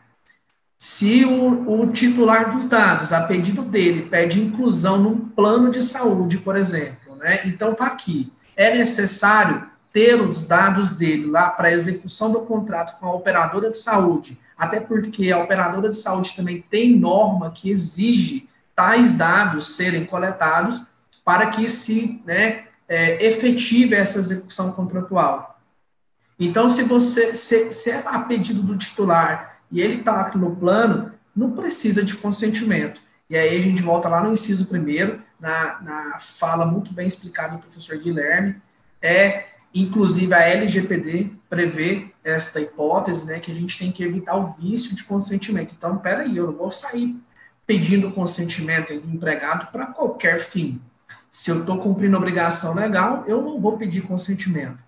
[0.77, 6.37] Se o, o, titular dos dados, a pedido dele, pede inclusão num plano de saúde,
[6.39, 7.47] por exemplo, né?
[7.47, 8.31] Então tá aqui.
[8.55, 13.77] É necessário ter os dados dele lá para execução do contrato com a operadora de
[13.77, 20.05] saúde, até porque a operadora de saúde também tem norma que exige tais dados serem
[20.05, 20.83] coletados
[21.23, 25.57] para que se né, é, efetive essa execução contratual.
[26.37, 31.11] Então, se você se, se é a pedido do titular e ele está no plano,
[31.35, 33.01] não precisa de consentimento.
[33.29, 37.55] E aí a gente volta lá no inciso primeiro, na, na fala muito bem explicada
[37.55, 38.55] do professor Guilherme,
[39.01, 44.45] é inclusive a LGPD prevê esta hipótese, né, que a gente tem que evitar o
[44.45, 45.75] vício de consentimento.
[45.77, 47.21] Então, peraí, eu não vou sair
[47.67, 50.79] pedindo consentimento do empregado para qualquer fim.
[51.29, 54.84] Se eu estou cumprindo obrigação legal, eu não vou pedir consentimento.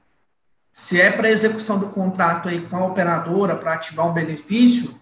[0.78, 4.94] Se é para execução do contrato aí com a operadora para ativar um benefício,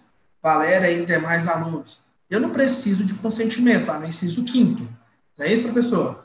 [0.42, 4.88] Valéria e demais alunos, eu não preciso de consentimento, no inciso quinto.
[5.36, 6.24] Não é isso, professor?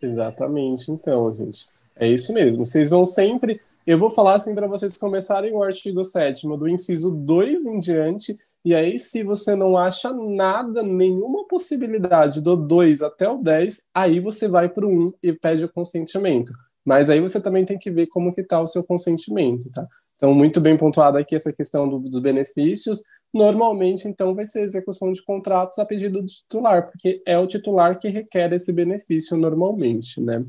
[0.00, 1.66] Exatamente, então, gente.
[1.96, 2.64] É isso mesmo.
[2.64, 3.60] Vocês vão sempre.
[3.84, 8.38] Eu vou falar assim para vocês começarem o artigo 7 do inciso 2 em diante.
[8.64, 14.20] E aí, se você não acha nada, nenhuma possibilidade do 2 até o 10, aí
[14.20, 16.52] você vai para o 1 e pede o consentimento.
[16.88, 19.86] Mas aí você também tem que ver como que está o seu consentimento, tá?
[20.16, 23.04] Então, muito bem pontuada aqui essa questão do, dos benefícios.
[23.32, 27.98] Normalmente, então, vai ser execução de contratos a pedido do titular, porque é o titular
[27.98, 30.42] que requer esse benefício normalmente, né?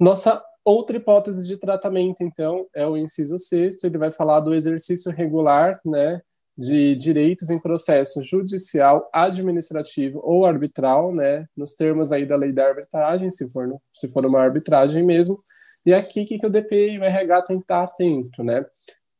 [0.00, 5.12] Nossa outra hipótese de tratamento, então, é o inciso sexto, ele vai falar do exercício
[5.12, 6.20] regular, né,
[6.58, 12.66] de direitos em processo judicial, administrativo ou arbitral, né, nos termos aí da lei da
[12.66, 15.40] arbitragem, se for, no, se for uma arbitragem mesmo.
[15.86, 18.66] E aqui, que, que o DPI e o RH tem que estar atento, né?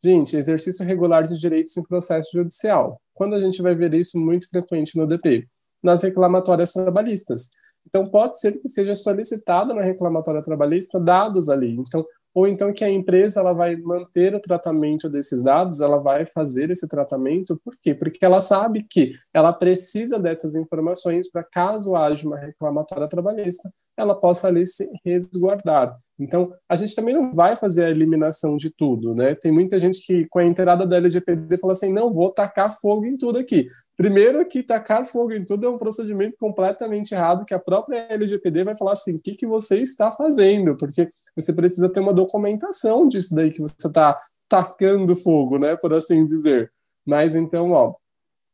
[0.05, 3.01] Gente, exercício regular de direitos em processo judicial.
[3.15, 5.47] Quando a gente vai ver isso muito frequente no DP?
[5.83, 7.51] Nas reclamatórias trabalhistas.
[7.87, 11.75] Então, pode ser que seja solicitado na reclamatória trabalhista dados ali.
[11.77, 16.27] Então, ou então que a empresa ela vai manter o tratamento desses dados, ela vai
[16.27, 17.95] fazer esse tratamento, por quê?
[17.95, 24.19] Porque ela sabe que ela precisa dessas informações para caso haja uma reclamatória trabalhista, ela
[24.19, 25.99] possa ali se resguardar.
[26.19, 29.35] Então, a gente também não vai fazer a eliminação de tudo, né?
[29.35, 33.05] Tem muita gente que, com a entrada da LGPD, fala assim: não, vou tacar fogo
[33.07, 33.69] em tudo aqui.
[33.99, 38.63] Primeiro que tacar fogo em tudo é um procedimento completamente errado, que a própria LGPD
[38.63, 40.77] vai falar assim, o que, que você está fazendo?
[40.77, 45.93] Porque você precisa ter uma documentação disso daí que você está tacando fogo, né, por
[45.93, 46.73] assim dizer.
[47.07, 47.95] Mas então, ó,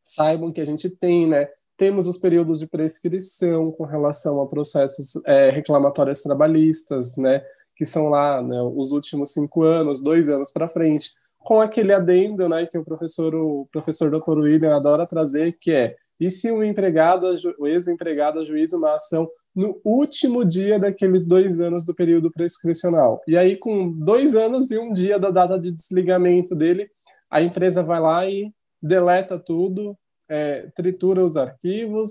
[0.03, 5.21] saibam que a gente tem, né, temos os períodos de prescrição com relação a processos
[5.27, 7.43] é, reclamatórios trabalhistas, né,
[7.77, 12.49] que são lá né, os últimos cinco anos, dois anos para frente com aquele adendo,
[12.49, 14.39] né, que o professor, o professor Dr.
[14.39, 19.81] William adora trazer, que é e se o empregado, o ex-empregado ajuiza uma ação no
[19.85, 23.23] último dia daqueles dois anos do período prescricional?
[23.27, 26.91] E aí, com dois anos e um dia da data de desligamento dele,
[27.31, 29.97] a empresa vai lá e deleta tudo,
[30.29, 32.11] é, tritura os arquivos,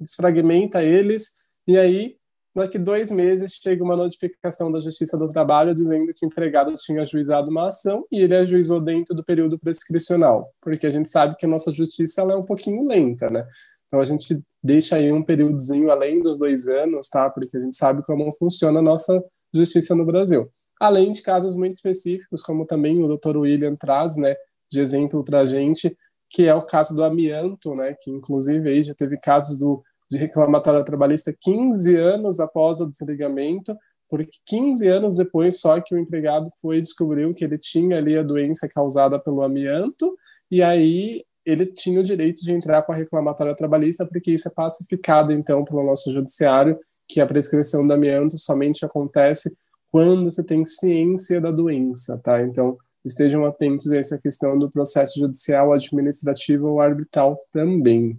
[0.00, 2.16] desfragmenta eles, e aí
[2.54, 7.02] daqui dois meses chega uma notificação da Justiça do Trabalho dizendo que o empregado tinha
[7.02, 11.46] ajuizado uma ação e ele ajuizou dentro do período prescricional, porque a gente sabe que
[11.46, 13.46] a nossa justiça ela é um pouquinho lenta, né?
[13.92, 17.28] Então a gente deixa aí um períodozinho além dos dois anos, tá?
[17.28, 20.50] Porque a gente sabe como funciona a nossa justiça no Brasil.
[20.80, 23.36] Além de casos muito específicos, como também o Dr.
[23.36, 24.34] William traz, né,
[24.70, 25.94] de exemplo para a gente,
[26.30, 30.16] que é o caso do amianto, né, que inclusive aí já teve casos do, de
[30.16, 33.76] reclamatória trabalhista 15 anos após o desligamento,
[34.08, 38.22] porque 15 anos depois só que o empregado foi descobriu que ele tinha ali a
[38.22, 40.16] doença causada pelo amianto,
[40.50, 44.52] e aí ele tinha o direito de entrar com a reclamatória trabalhista, porque isso é
[44.54, 46.78] pacificado, então, pelo nosso judiciário,
[47.08, 49.54] que a prescrição do amianto somente acontece
[49.90, 52.40] quando você tem ciência da doença, tá?
[52.40, 58.18] Então, estejam atentos a essa questão do processo judicial, administrativo ou arbitral também.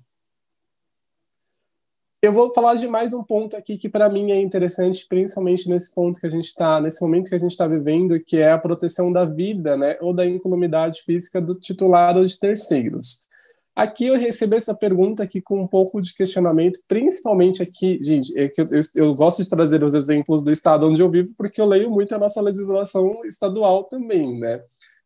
[2.23, 5.93] Eu vou falar de mais um ponto aqui que para mim é interessante, principalmente nesse
[5.93, 8.57] ponto que a gente está, nesse momento que a gente está vivendo, que é a
[8.57, 13.27] proteção da vida, né, ou da incolumidade física do titular ou de terceiros.
[13.75, 18.47] Aqui eu recebi essa pergunta aqui com um pouco de questionamento, principalmente aqui, gente, é
[18.47, 21.59] que eu, eu, eu, gosto de trazer os exemplos do estado onde eu vivo, porque
[21.59, 24.61] eu leio muito a nossa legislação estadual também, né?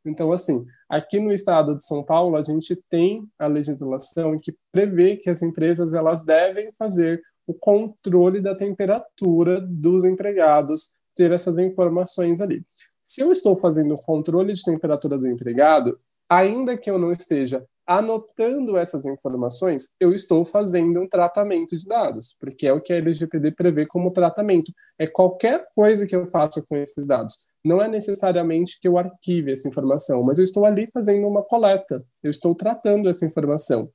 [0.05, 5.17] Então, assim, aqui no estado de São Paulo, a gente tem a legislação que prevê
[5.17, 12.41] que as empresas elas devem fazer o controle da temperatura dos empregados, ter essas informações
[12.41, 12.63] ali.
[13.05, 15.97] Se eu estou fazendo o controle de temperatura do empregado,
[16.29, 22.35] ainda que eu não esteja anotando essas informações, eu estou fazendo um tratamento de dados,
[22.37, 24.73] porque é o que a LGPD prevê como tratamento.
[24.99, 27.47] É qualquer coisa que eu faça com esses dados.
[27.63, 32.05] Não é necessariamente que eu arquive essa informação, mas eu estou ali fazendo uma coleta,
[32.21, 33.89] eu estou tratando essa informação.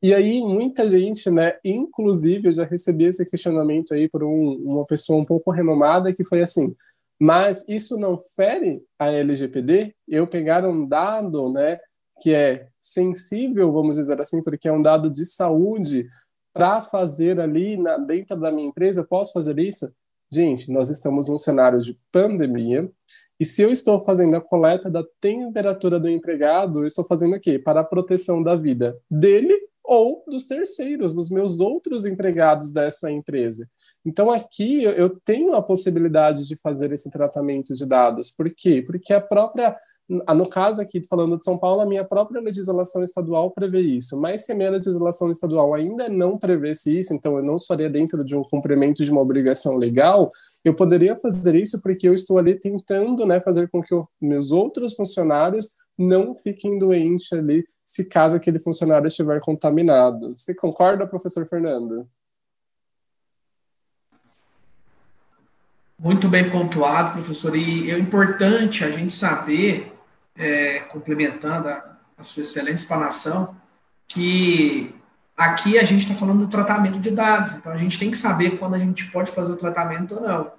[0.00, 4.86] E aí, muita gente, né, inclusive, eu já recebi esse questionamento aí por um, uma
[4.86, 6.76] pessoa um pouco renomada, que foi assim,
[7.20, 9.92] mas isso não fere a LGPD?
[10.06, 11.80] Eu pegar um dado, né,
[12.20, 16.08] que é sensível, vamos dizer assim, porque é um dado de saúde,
[16.52, 19.92] para fazer ali na, dentro da minha empresa, posso fazer isso?
[20.30, 22.90] Gente, nós estamos num cenário de pandemia,
[23.40, 27.40] e se eu estou fazendo a coleta da temperatura do empregado, eu estou fazendo o
[27.40, 27.58] quê?
[27.58, 33.66] Para a proteção da vida dele ou dos terceiros, dos meus outros empregados desta empresa.
[34.04, 38.30] Então, aqui eu tenho a possibilidade de fazer esse tratamento de dados.
[38.30, 38.82] Por quê?
[38.84, 39.76] Porque a própria
[40.08, 44.46] no caso aqui, falando de São Paulo, a minha própria legislação estadual prevê isso, mas
[44.46, 48.34] se a minha legislação estadual ainda não prevesse isso, então eu não estaria dentro de
[48.34, 50.32] um cumprimento de uma obrigação legal,
[50.64, 54.94] eu poderia fazer isso porque eu estou ali tentando né, fazer com que meus outros
[54.94, 60.32] funcionários não fiquem doentes ali, se caso aquele funcionário estiver contaminado.
[60.32, 62.08] Você concorda, professor Fernando?
[65.98, 67.56] Muito bem pontuado, professor.
[67.56, 69.97] E é importante a gente saber
[70.38, 73.56] é, complementando a, a sua excelente explanação,
[74.06, 74.94] que
[75.36, 78.58] aqui a gente está falando do tratamento de dados, então a gente tem que saber
[78.58, 80.52] quando a gente pode fazer o tratamento ou não.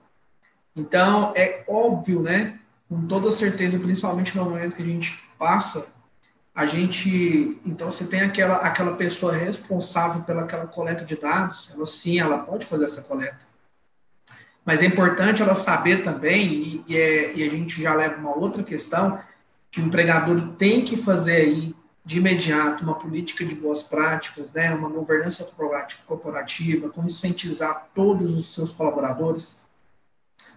[0.75, 5.93] Então, é óbvio, né, com toda certeza, principalmente no momento que a gente passa,
[6.53, 12.19] a gente, então você tem aquela, aquela pessoa responsável pelaquela coleta de dados, ela sim,
[12.19, 13.39] ela pode fazer essa coleta.
[14.65, 18.35] Mas é importante ela saber também, e, e, é, e a gente já leva uma
[18.35, 19.19] outra questão,
[19.71, 24.73] que o empregador tem que fazer aí de imediato uma política de boas práticas, né,
[24.73, 25.47] uma governança
[26.07, 29.61] corporativa, conscientizar todos os seus colaboradores,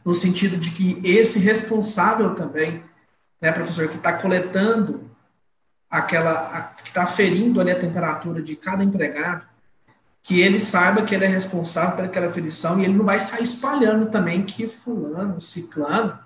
[0.04, 2.82] no sentido de que esse responsável também,
[3.40, 5.10] né, professor, que está coletando
[5.90, 9.46] aquela, a, que está aferindo ali a temperatura de cada empregado,
[10.22, 13.42] que ele saiba que ele é responsável por aquela aferição e ele não vai sair
[13.42, 16.18] espalhando também que fulano, ciclano,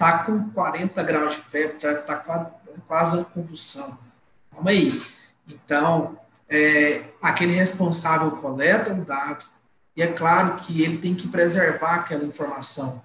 [0.00, 2.46] tá com 40 graus de febre, tá, tá quase,
[2.88, 3.98] quase a convulsão.
[4.50, 4.98] Calma aí.
[5.46, 9.44] Então, é, aquele responsável coleta o dado,
[9.94, 13.02] e é claro que ele tem que preservar aquela informação,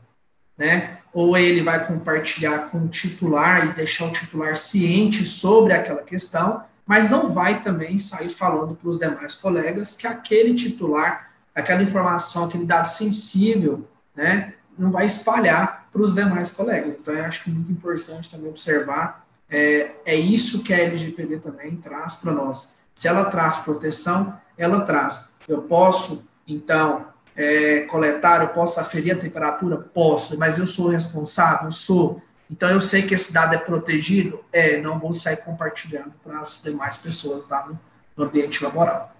[0.57, 0.99] né?
[1.11, 6.63] Ou ele vai compartilhar com o titular e deixar o titular ciente sobre aquela questão,
[6.85, 12.45] mas não vai também sair falando para os demais colegas que aquele titular, aquela informação,
[12.45, 16.99] aquele dado sensível, né, não vai espalhar para os demais colegas.
[16.99, 21.77] Então, eu acho é muito importante também observar, é, é isso que a LGPD também
[21.77, 22.75] traz para nós.
[22.93, 25.31] Se ela traz proteção, ela traz.
[25.47, 29.77] Eu posso, então, é, coletar, eu posso aferir a temperatura?
[29.77, 31.71] Posso, mas eu sou responsável?
[31.71, 32.21] Sou.
[32.51, 34.43] Então, eu sei que esse dado é protegido?
[34.51, 37.69] É, não vou sair compartilhando para as demais pessoas tá,
[38.17, 39.14] no ambiente laboral.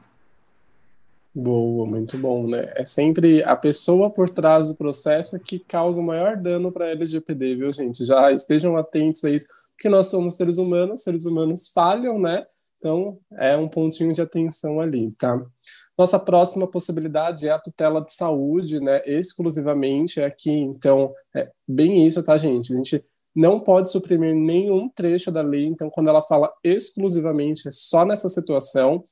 [1.37, 2.71] Boa, muito bom, né?
[2.77, 6.91] É sempre a pessoa por trás do processo que causa o maior dano para a
[6.91, 8.05] LGPD, viu, gente?
[8.05, 12.45] Já estejam atentos a isso, porque nós somos seres humanos, seres humanos falham, né?
[12.77, 15.45] Então, é um pontinho de atenção ali, tá?
[15.97, 19.01] Nossa próxima possibilidade é a tutela de saúde, né?
[19.05, 22.71] Exclusivamente aqui, então, é bem isso, tá, gente?
[22.71, 23.03] A gente
[23.35, 28.29] não pode suprimir nenhum trecho da lei, então, quando ela fala exclusivamente, é só nessa
[28.29, 29.03] situação,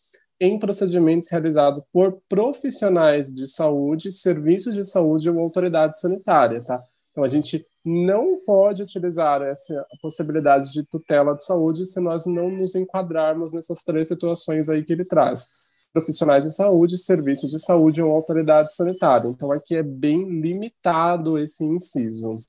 [0.43, 6.83] em procedimentos realizados por profissionais de saúde, serviços de saúde ou autoridade sanitária, tá?
[7.11, 12.49] Então, a gente não pode utilizar essa possibilidade de tutela de saúde se nós não
[12.49, 15.47] nos enquadrarmos nessas três situações aí que ele traz.
[15.93, 19.29] Profissionais de saúde, serviços de saúde ou autoridade sanitária.
[19.29, 22.43] Então, aqui é bem limitado esse inciso.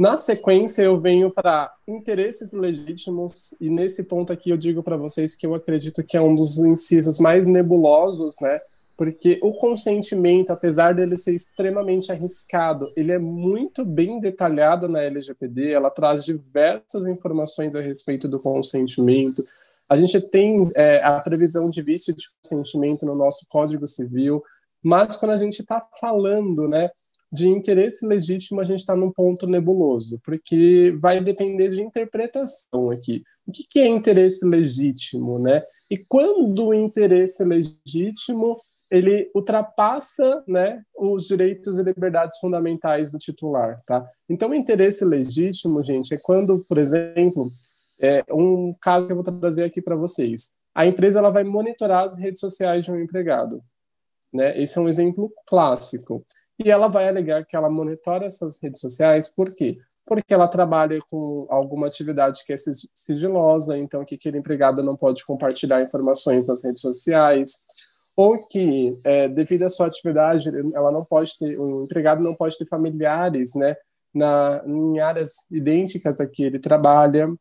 [0.00, 5.36] Na sequência, eu venho para interesses legítimos, e nesse ponto aqui eu digo para vocês
[5.36, 8.60] que eu acredito que é um dos incisos mais nebulosos, né?
[8.96, 15.70] porque o consentimento, apesar dele ser extremamente arriscado, ele é muito bem detalhado na LGPD,
[15.70, 19.44] ela traz diversas informações a respeito do consentimento.
[19.86, 24.42] A gente tem é, a previsão de vício de consentimento no nosso Código Civil,
[24.82, 26.88] mas quando a gente está falando né,
[27.32, 33.22] de interesse legítimo, a gente está num ponto nebuloso, porque vai depender de interpretação aqui.
[33.46, 35.62] O que, que é interesse legítimo, né?
[35.90, 38.56] E quando o interesse legítimo
[38.90, 43.76] ele ultrapassa né, os direitos e liberdades fundamentais do titular.
[43.86, 44.04] Tá?
[44.28, 47.50] Então, o interesse legítimo, gente, é quando, por exemplo,
[48.00, 50.56] é um caso que eu vou trazer aqui para vocês.
[50.74, 53.62] A empresa ela vai monitorar as redes sociais de um empregado.
[54.32, 54.60] Né?
[54.60, 56.24] Esse é um exemplo clássico.
[56.62, 59.78] E ela vai alegar que ela monitora essas redes sociais, por quê?
[60.04, 62.56] Porque ela trabalha com alguma atividade que é
[62.94, 67.64] sigilosa, então que aquele empregado não pode compartilhar informações nas redes sociais,
[68.14, 72.58] ou que, é, devido à sua atividade, ela não pode ter, o empregado não pode
[72.58, 73.74] ter familiares, né,
[74.12, 77.32] na, em áreas idênticas a que ele trabalha.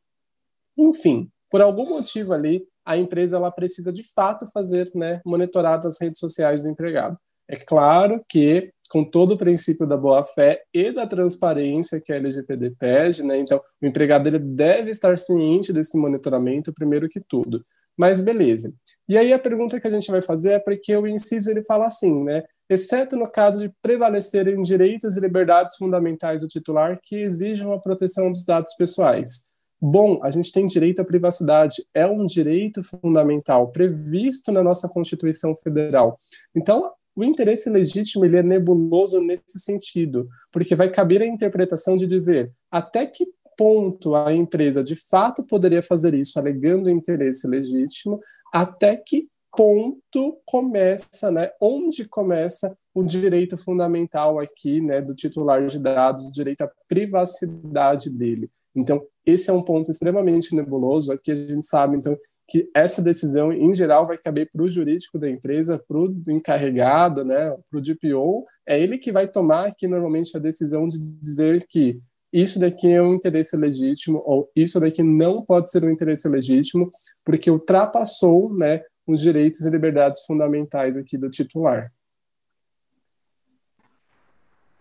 [0.78, 6.00] Enfim, por algum motivo ali, a empresa ela precisa de fato fazer, né, monitorar as
[6.00, 7.18] redes sociais do empregado.
[7.50, 12.72] É claro que com todo o princípio da boa-fé e da transparência que a LGPD
[12.72, 13.38] pede, né?
[13.38, 17.64] Então, o empregado ele deve estar ciente desse monitoramento primeiro que tudo.
[17.96, 18.74] Mas beleza.
[19.08, 21.86] E aí a pergunta que a gente vai fazer é porque o inciso ele fala
[21.86, 22.44] assim, né?
[22.70, 28.32] Exceto no caso de prevalecerem direitos e liberdades fundamentais do titular que exijam a proteção
[28.32, 29.50] dos dados pessoais.
[29.82, 35.56] Bom, a gente tem direito à privacidade, é um direito fundamental previsto na nossa Constituição
[35.56, 36.18] Federal.
[36.56, 42.08] Então, o interesse legítimo ele é nebuloso nesse sentido, porque vai caber a interpretação de
[42.08, 48.22] dizer até que ponto a empresa de fato poderia fazer isso, alegando interesse legítimo,
[48.54, 51.52] até que ponto começa, né?
[51.60, 58.10] Onde começa o direito fundamental aqui, né, do titular de dados, o direito à privacidade
[58.10, 58.50] dele.
[58.74, 61.12] Então, esse é um ponto extremamente nebuloso.
[61.12, 62.18] Aqui a gente sabe, então,
[62.50, 67.24] que essa decisão, em geral, vai caber para o jurídico da empresa, para o encarregado,
[67.24, 68.46] né, para o DPO.
[68.68, 72.00] É ele que vai tomar aqui, normalmente, a decisão de dizer que
[72.32, 76.92] isso daqui é um interesse legítimo ou isso daqui não pode ser um interesse legítimo
[77.26, 81.92] porque ultrapassou, né, os direitos e liberdades fundamentais aqui do titular.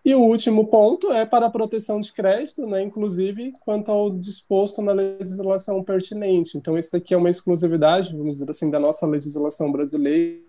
[0.09, 4.81] E o último ponto é para a proteção de crédito, né, inclusive quanto ao disposto
[4.81, 6.57] na legislação pertinente.
[6.57, 10.41] Então, isso daqui é uma exclusividade, vamos dizer assim, da nossa legislação brasileira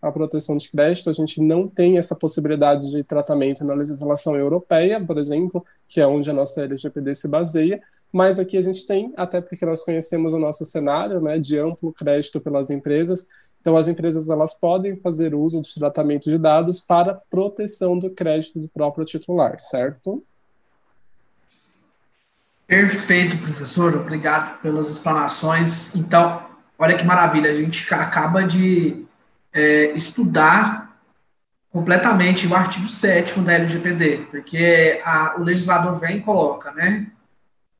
[0.00, 5.04] a proteção de crédito, a gente não tem essa possibilidade de tratamento na legislação europeia,
[5.04, 9.12] por exemplo, que é onde a nossa LGPD se baseia, mas aqui a gente tem,
[9.16, 13.26] até porque nós conhecemos o nosso cenário né, de amplo crédito pelas empresas,
[13.60, 18.58] então as empresas elas podem fazer uso de tratamento de dados para proteção do crédito
[18.58, 20.24] do próprio titular, certo?
[22.66, 23.96] Perfeito, professor.
[23.96, 25.94] Obrigado pelas explanações.
[25.96, 26.46] Então,
[26.78, 29.06] olha que maravilha, a gente acaba de
[29.52, 31.00] é, estudar
[31.70, 37.10] completamente o artigo 7 da LGPD, porque a, o legislador vem e coloca, né,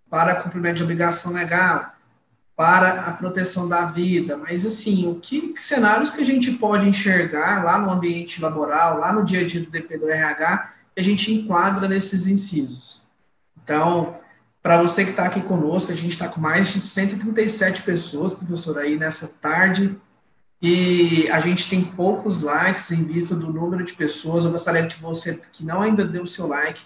[0.09, 1.93] para cumprimento de obrigação legal,
[2.59, 6.89] para a proteção da vida, mas assim, o que, que, cenários que a gente pode
[6.89, 11.01] enxergar lá no ambiente laboral, lá no dia a dia do DP do RH, que
[11.01, 13.07] a gente enquadra nesses incisos.
[13.63, 14.17] Então,
[14.61, 18.77] para você que está aqui conosco, a gente está com mais de 137 pessoas, professor,
[18.77, 19.97] aí nessa tarde,
[20.61, 24.45] e a gente tem poucos likes em vista do número de pessoas.
[24.45, 26.81] Eu gostaria que você que não ainda deu seu like,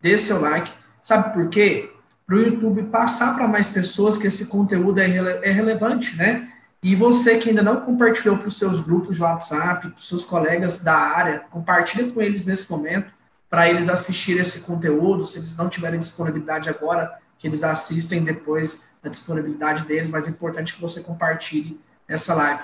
[0.00, 0.72] dê seu like.
[1.02, 1.92] Sabe por quê?
[2.28, 6.52] Para o YouTube passar para mais pessoas que esse conteúdo é, rele é relevante, né?
[6.82, 10.26] E você que ainda não compartilhou para os seus grupos de WhatsApp, para os seus
[10.26, 13.10] colegas da área, compartilhe com eles nesse momento,
[13.48, 15.24] para eles assistirem esse conteúdo.
[15.24, 20.30] Se eles não tiverem disponibilidade agora, que eles assistem depois a disponibilidade deles, mas é
[20.30, 22.62] importante que você compartilhe essa live,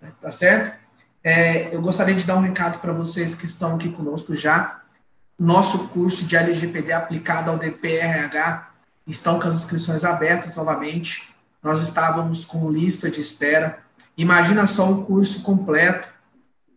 [0.00, 0.10] né?
[0.22, 0.74] tá certo?
[1.22, 4.80] É, eu gostaria de dar um recado para vocês que estão aqui conosco já.
[5.38, 8.71] Nosso curso de LGPD aplicado ao DPRH
[9.06, 11.32] estão com as inscrições abertas novamente.
[11.62, 13.78] Nós estávamos com lista de espera.
[14.16, 16.08] Imagina só um curso completo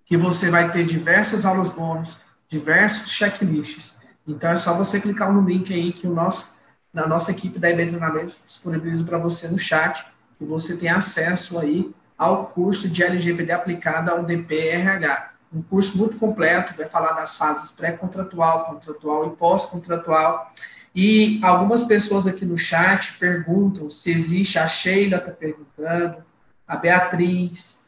[0.06, 3.96] que você vai ter diversas aulas bônus, diversos checklists.
[4.28, 6.54] Então é só você clicar no link aí que o nosso,
[6.94, 10.06] na nossa equipe da IB Treinamentos disponibiliza para você no chat
[10.40, 15.32] e você tem acesso aí ao curso de LGPD aplicado ao DPRH.
[15.54, 20.52] Um curso muito completo, vai falar das fases pré-contratual, contratual e pós-contratual.
[20.96, 26.24] E algumas pessoas aqui no chat perguntam se existe, a Sheila está perguntando,
[26.66, 27.86] a Beatriz,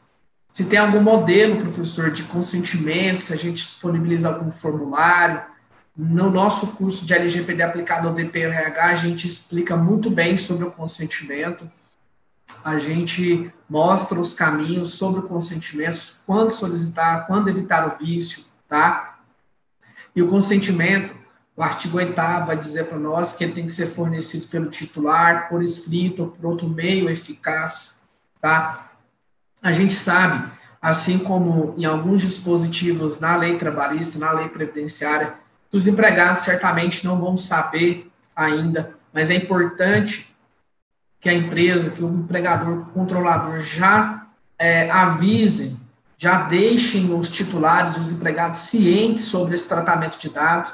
[0.52, 5.40] se tem algum modelo, professor, de consentimento, se a gente disponibiliza algum formulário.
[5.96, 10.70] No nosso curso de LGPD aplicado ao DPRH, a gente explica muito bem sobre o
[10.70, 11.68] consentimento
[12.64, 19.18] a gente mostra os caminhos sobre o consentimento, quando solicitar, quando evitar o vício, tá?
[20.14, 21.14] E o consentimento,
[21.58, 22.14] o artigo 8
[22.46, 26.28] vai dizer para nós que ele tem que ser fornecido pelo titular, por escrito ou
[26.28, 28.04] por outro meio eficaz,
[28.40, 28.92] tá?
[29.60, 30.48] A gente sabe,
[30.80, 35.34] assim como em alguns dispositivos na lei trabalhista, na lei previdenciária,
[35.68, 40.32] que os empregados certamente não vão saber ainda, mas é importante
[41.18, 45.76] que a empresa, que o empregador, o controlador já é, avisem,
[46.16, 50.72] já deixem os titulares, os empregados cientes sobre esse tratamento de dados,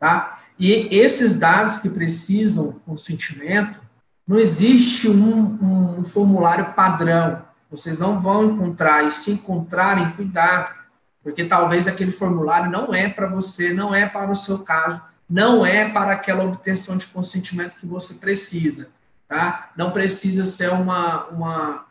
[0.00, 0.40] tá?
[0.58, 3.80] E esses dados que precisam consentimento,
[4.26, 7.42] não existe um, um formulário padrão.
[7.70, 10.74] Vocês não vão encontrar, e se encontrarem, cuidado,
[11.22, 15.64] porque talvez aquele formulário não é para você, não é para o seu caso, não
[15.64, 18.88] é para aquela obtenção de consentimento que você precisa
[19.30, 19.70] tá?
[19.76, 21.86] Não precisa ser uma, uma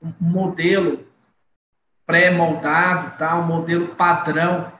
[0.00, 1.04] um modelo
[2.06, 3.36] pré-moldado, tá?
[3.36, 4.72] Um modelo padrão.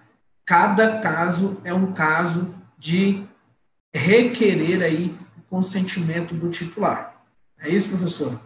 [0.46, 2.54] Cada caso é um caso
[2.84, 3.24] de
[3.94, 7.24] requerer aí o consentimento do titular.
[7.58, 8.38] É isso, professor?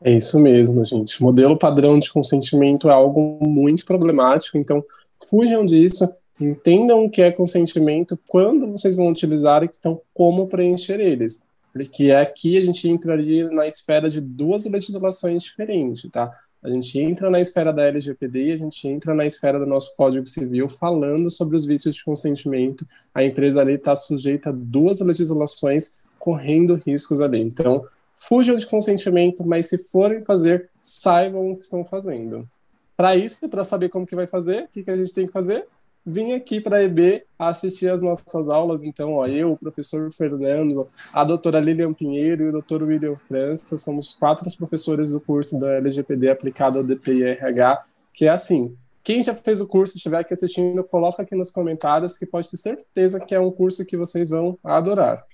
[0.00, 1.20] É isso mesmo, gente.
[1.20, 4.84] Modelo padrão de consentimento é algo muito problemático, então
[5.28, 6.08] fujam disso
[6.40, 11.44] entendam o que é consentimento, quando vocês vão utilizar e então como preencher eles.
[11.72, 16.32] Porque aqui a gente entraria na esfera de duas legislações diferentes, tá?
[16.64, 19.94] A gente entra na esfera da LGPD e a gente entra na esfera do nosso
[19.94, 22.86] Código Civil falando sobre os vícios de consentimento.
[23.14, 27.38] A empresa ali está sujeita a duas legislações correndo riscos ali.
[27.38, 32.48] Então, fujam de consentimento, mas se forem fazer, saibam o que estão fazendo.
[32.96, 35.32] Para isso, para saber como que vai fazer, o que, que a gente tem que
[35.32, 35.66] fazer?
[36.04, 38.84] Vim aqui para a EB assistir as nossas aulas.
[38.84, 43.76] Então, ó, eu, o professor Fernando, a doutora Lilian Pinheiro e o doutor William França,
[43.76, 49.34] somos quatro professores do curso da LGPD aplicado ao DPIRH, que é assim, quem já
[49.34, 53.34] fez o curso, estiver aqui assistindo, coloca aqui nos comentários que pode ter certeza que
[53.34, 55.24] é um curso que vocês vão adorar.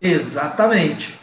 [0.00, 1.18] Exatamente.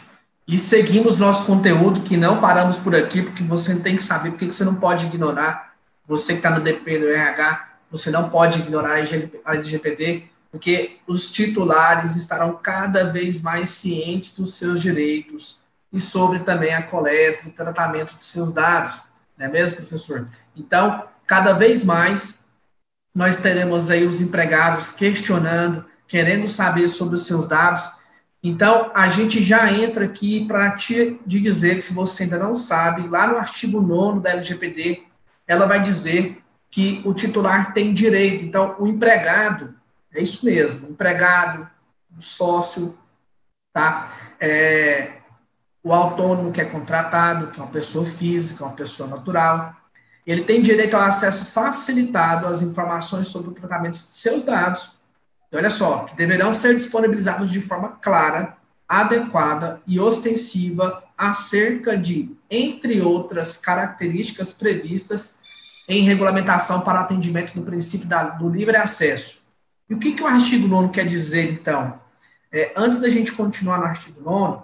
[0.46, 4.46] E seguimos nosso conteúdo, que não paramos por aqui, porque você tem que saber, porque
[4.46, 5.67] você não pode ignorar
[6.08, 8.94] você que está no DP do RH, você não pode ignorar
[9.44, 16.40] a LGPD, porque os titulares estarão cada vez mais cientes dos seus direitos e sobre
[16.40, 20.26] também a coleta e tratamento de seus dados, não é mesmo, professor?
[20.56, 22.46] Então, cada vez mais
[23.14, 27.90] nós teremos aí os empregados questionando, querendo saber sobre os seus dados.
[28.42, 33.08] Então, a gente já entra aqui para te dizer que se você ainda não sabe,
[33.08, 35.07] lá no artigo 9 da LGPD,
[35.48, 38.44] ela vai dizer que o titular tem direito.
[38.44, 39.74] Então, o empregado,
[40.14, 41.68] é isso mesmo, o empregado,
[42.16, 42.96] o sócio,
[43.72, 44.10] tá?
[44.38, 45.12] É,
[45.82, 49.74] o autônomo que é contratado, que é uma pessoa física, uma pessoa natural,
[50.26, 54.98] ele tem direito ao acesso facilitado às informações sobre o tratamento de seus dados.
[55.50, 62.36] E olha só, que deverão ser disponibilizados de forma clara, adequada e ostensiva acerca de,
[62.50, 65.37] entre outras características previstas
[65.88, 69.40] em regulamentação para atendimento do princípio da, do livre acesso.
[69.88, 71.98] E o que, que o artigo 9 quer dizer, então?
[72.52, 74.62] É, antes da gente continuar no artigo 9,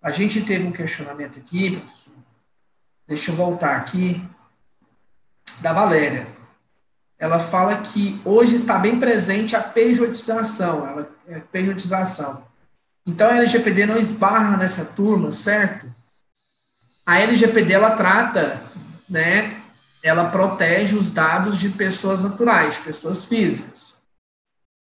[0.00, 2.12] a gente teve um questionamento aqui, professor.
[3.06, 4.22] Deixa eu voltar aqui.
[5.60, 6.26] Da Valéria.
[7.18, 10.86] Ela fala que hoje está bem presente a pejotização.
[10.86, 12.46] Ela, é pejotização.
[13.06, 15.86] Então a LGPD não esbarra nessa turma, certo?
[17.06, 18.60] A LGPD ela trata,
[19.08, 19.60] né,
[20.04, 24.02] ela protege os dados de pessoas naturais, pessoas físicas.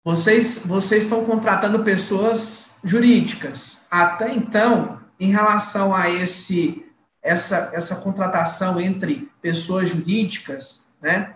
[0.05, 3.87] vocês, vocês estão contratando pessoas jurídicas.
[3.91, 6.85] Até então, em relação a esse
[7.23, 11.35] essa, essa contratação entre pessoas jurídicas, né,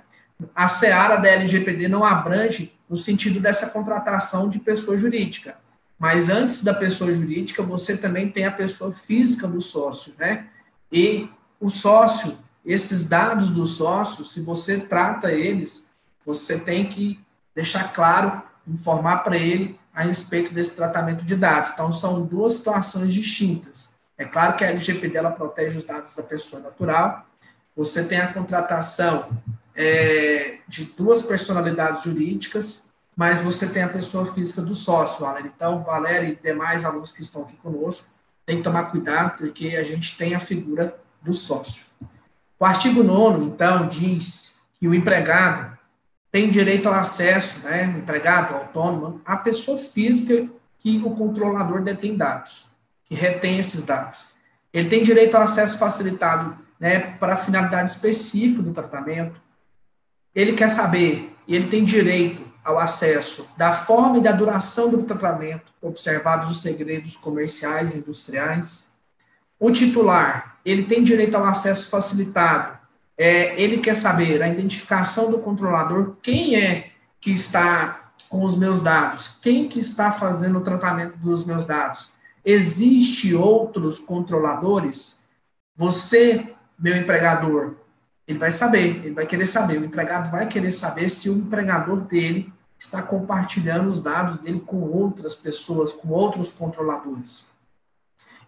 [0.55, 5.57] a seara da LGPD não abrange no sentido dessa contratação de pessoa jurídica.
[5.99, 10.49] Mas antes da pessoa jurídica, você também tem a pessoa física do sócio, né?
[10.91, 11.29] E
[11.61, 15.95] o sócio, esses dados do sócio, se você trata eles,
[16.25, 17.21] você tem que
[17.55, 21.71] deixar claro, informar para ele a respeito desse tratamento de dados.
[21.71, 23.91] Então, são duas situações distintas.
[24.17, 27.27] É claro que a LGPD ela protege os dados da pessoa natural.
[27.77, 29.31] Você tem a contratação
[29.75, 32.87] é, de duas personalidades jurídicas,
[33.17, 35.53] mas você tem a pessoa física do sócio, Valério.
[35.55, 38.07] Então, Valério e demais alunos que estão aqui conosco,
[38.47, 41.87] tem que tomar cuidado, porque a gente tem a figura do sócio.
[42.63, 45.77] O artigo 9, então, diz que o empregado
[46.31, 50.49] tem direito ao acesso, né, empregado autônomo, à pessoa física
[50.79, 52.69] que o controlador detém dados,
[53.05, 54.29] que retém esses dados.
[54.73, 59.43] Ele tem direito ao acesso facilitado né, para finalidade específica do tratamento.
[60.33, 65.03] Ele quer saber, e ele tem direito ao acesso da forma e da duração do
[65.03, 68.87] tratamento, observados os segredos comerciais e industriais.
[69.63, 72.77] O titular, ele tem direito ao acesso facilitado.
[73.17, 76.91] É, ele quer saber a identificação do controlador, quem é
[77.21, 82.11] que está com os meus dados, quem que está fazendo o tratamento dos meus dados.
[82.45, 85.21] Existe outros controladores?
[85.77, 87.77] Você, meu empregador,
[88.27, 92.01] ele vai saber, ele vai querer saber, o empregado vai querer saber se o empregador
[92.01, 97.52] dele está compartilhando os dados dele com outras pessoas, com outros controladores.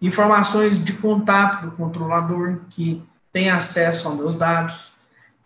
[0.00, 4.92] Informações de contato do controlador que tem acesso aos meus dados.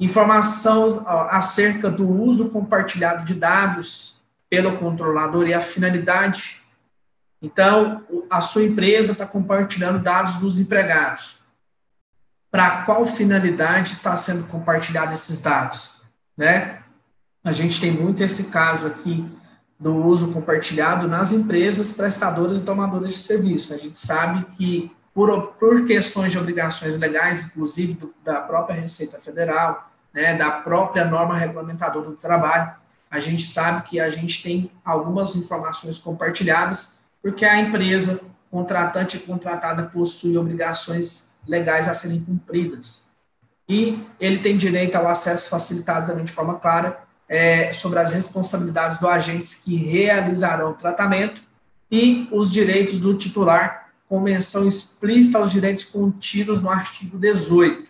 [0.01, 6.61] Informação acerca do uso compartilhado de dados pelo controlador e a finalidade.
[7.41, 11.39] Então, a sua empresa está compartilhando dados dos empregados.
[12.51, 16.01] Para qual finalidade está sendo compartilhado esses dados?
[16.37, 16.81] Né?
[17.45, 19.29] A gente tem muito esse caso aqui
[19.79, 23.73] do uso compartilhado nas empresas prestadoras e tomadoras de serviço.
[23.73, 29.19] A gente sabe que, por, por questões de obrigações legais, inclusive do, da própria Receita
[29.19, 32.73] Federal, né, da própria norma regulamentadora do trabalho,
[33.11, 38.21] a gente sabe que a gente tem algumas informações compartilhadas, porque a empresa
[38.51, 43.05] contratante e contratada possui obrigações legais a serem cumpridas.
[43.69, 48.99] E ele tem direito ao acesso facilitado também de forma clara é, sobre as responsabilidades
[48.99, 51.43] dos agentes que realizarão o tratamento
[51.91, 57.87] e os direitos do titular, com menção explícita aos direitos contidos no artigo 18.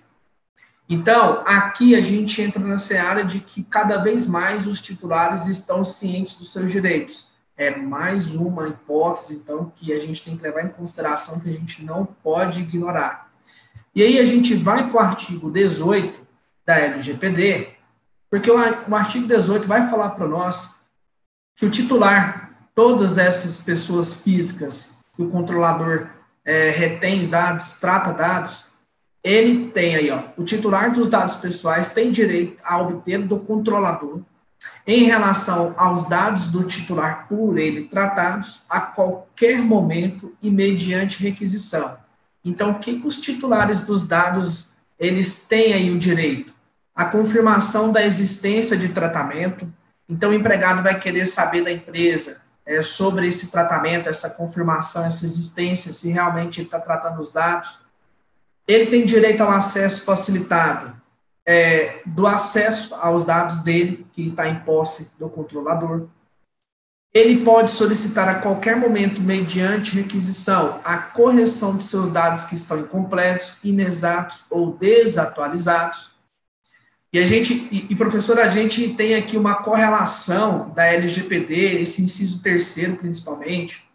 [0.88, 5.84] Então, aqui a gente entra na seara de que cada vez mais os titulares estão
[5.84, 7.28] cientes dos seus direitos.
[7.56, 11.52] É mais uma hipótese, então, que a gente tem que levar em consideração que a
[11.52, 13.30] gente não pode ignorar.
[13.94, 16.26] E aí a gente vai para o artigo 18
[16.64, 17.77] da LGPD,
[18.30, 18.58] porque o,
[18.94, 20.76] artigo 18 vai falar para nós
[21.56, 26.08] que o titular, todas essas pessoas físicas que o controlador
[26.44, 28.66] é, retém os dados, trata dados,
[29.22, 34.20] ele tem aí, ó, o titular dos dados pessoais tem direito a obter do controlador,
[34.86, 41.98] em relação aos dados do titular por ele tratados, a qualquer momento e mediante requisição.
[42.44, 46.54] Então, o que, que os titulares dos dados eles têm aí o direito?
[46.98, 49.72] A confirmação da existência de tratamento.
[50.08, 55.24] Então, o empregado vai querer saber da empresa é, sobre esse tratamento, essa confirmação, essa
[55.24, 57.78] existência, se realmente está tratando os dados.
[58.66, 60.92] Ele tem direito ao acesso facilitado
[61.46, 66.08] é, do acesso aos dados dele, que está em posse do controlador.
[67.14, 72.80] Ele pode solicitar a qualquer momento, mediante requisição, a correção de seus dados que estão
[72.80, 76.17] incompletos, inexatos ou desatualizados
[77.10, 82.42] e a gente, e, professor, a gente tem aqui uma correlação da LGPD, esse inciso
[82.42, 83.88] terceiro principalmente,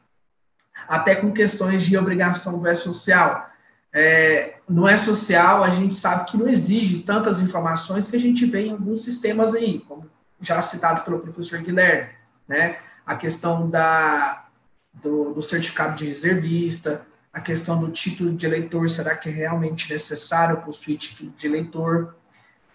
[0.87, 3.49] até com questões de obrigação do E-Social.
[3.93, 8.65] É, no E-Social, a gente sabe que não exige tantas informações que a gente vê
[8.65, 10.09] em alguns sistemas aí, como
[10.41, 12.09] já citado pelo professor Guilherme,
[12.47, 12.77] né?
[13.05, 14.47] A questão da,
[14.91, 19.91] do, do certificado de reservista, a questão do título de eleitor, será que é realmente
[19.91, 22.15] necessário possuir título de eleitor?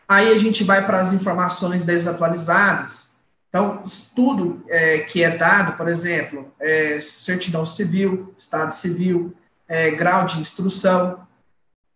[0.08, 3.12] Aí a gente vai para as informações desatualizadas.
[3.50, 3.82] Então,
[4.16, 9.34] tudo é, que é dado, por exemplo, é, certidão civil, estado civil,
[9.68, 11.20] é, grau de instrução.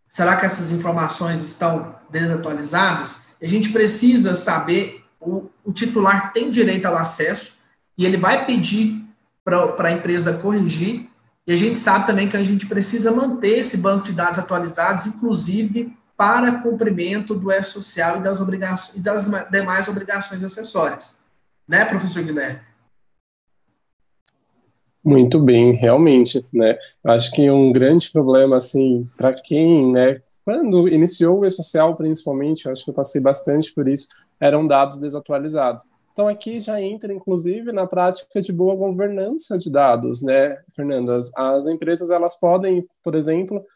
[0.09, 3.23] Será que essas informações estão desatualizadas?
[3.43, 7.55] A gente precisa saber, o, o titular tem direito ao acesso,
[7.97, 9.03] e ele vai pedir
[9.43, 11.09] para a empresa corrigir,
[11.47, 15.07] e a gente sabe também que a gente precisa manter esse banco de dados atualizados,
[15.07, 21.21] inclusive para cumprimento do E-Social e das, obrigações, e das demais obrigações acessórias.
[21.67, 22.61] Né, professor Guilherme?
[25.05, 26.79] Muito bem, realmente, né?
[27.03, 32.85] Acho que um grande problema, assim, para quem, né, quando iniciou o E-Social, principalmente, acho
[32.85, 34.07] que eu passei bastante por isso,
[34.39, 35.91] eram dados desatualizados.
[36.13, 41.11] Então, aqui já entra, inclusive, na prática de boa governança de dados, né, Fernando?
[41.11, 43.67] As, as empresas, elas podem, por exemplo,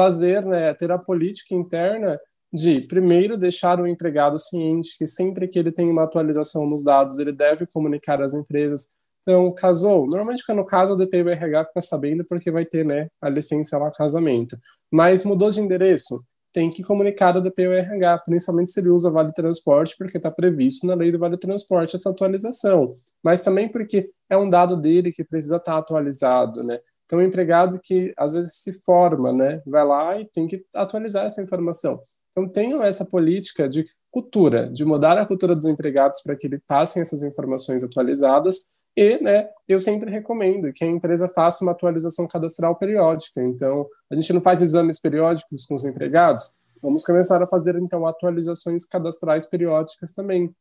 [0.00, 2.18] fazer, né, ter a política interna
[2.50, 7.18] de, primeiro, deixar o empregado ciente que sempre que ele tem uma atualização nos dados,
[7.18, 10.06] ele deve comunicar às empresas então, casou.
[10.06, 13.90] Normalmente, quando casa, o DP RH fica sabendo porque vai ter né, a licença lá,
[13.90, 14.56] casamento.
[14.90, 19.32] Mas mudou de endereço, tem que comunicar ao DP RH, principalmente se ele usa Vale
[19.32, 22.96] Transporte, porque está previsto na lei do Vale Transporte essa atualização.
[23.22, 26.80] Mas também porque é um dado dele que precisa estar tá atualizado, né?
[27.10, 31.24] Então, o empregado que às vezes se forma, né, vai lá e tem que atualizar
[31.24, 32.00] essa informação.
[32.30, 36.60] Então, tenham essa política de cultura, de mudar a cultura dos empregados para que eles
[36.64, 42.28] passem essas informações atualizadas e, né, eu sempre recomendo que a empresa faça uma atualização
[42.28, 43.42] cadastral periódica.
[43.42, 48.06] Então, a gente não faz exames periódicos com os empregados, vamos começar a fazer, então,
[48.06, 50.54] atualizações cadastrais periódicas também.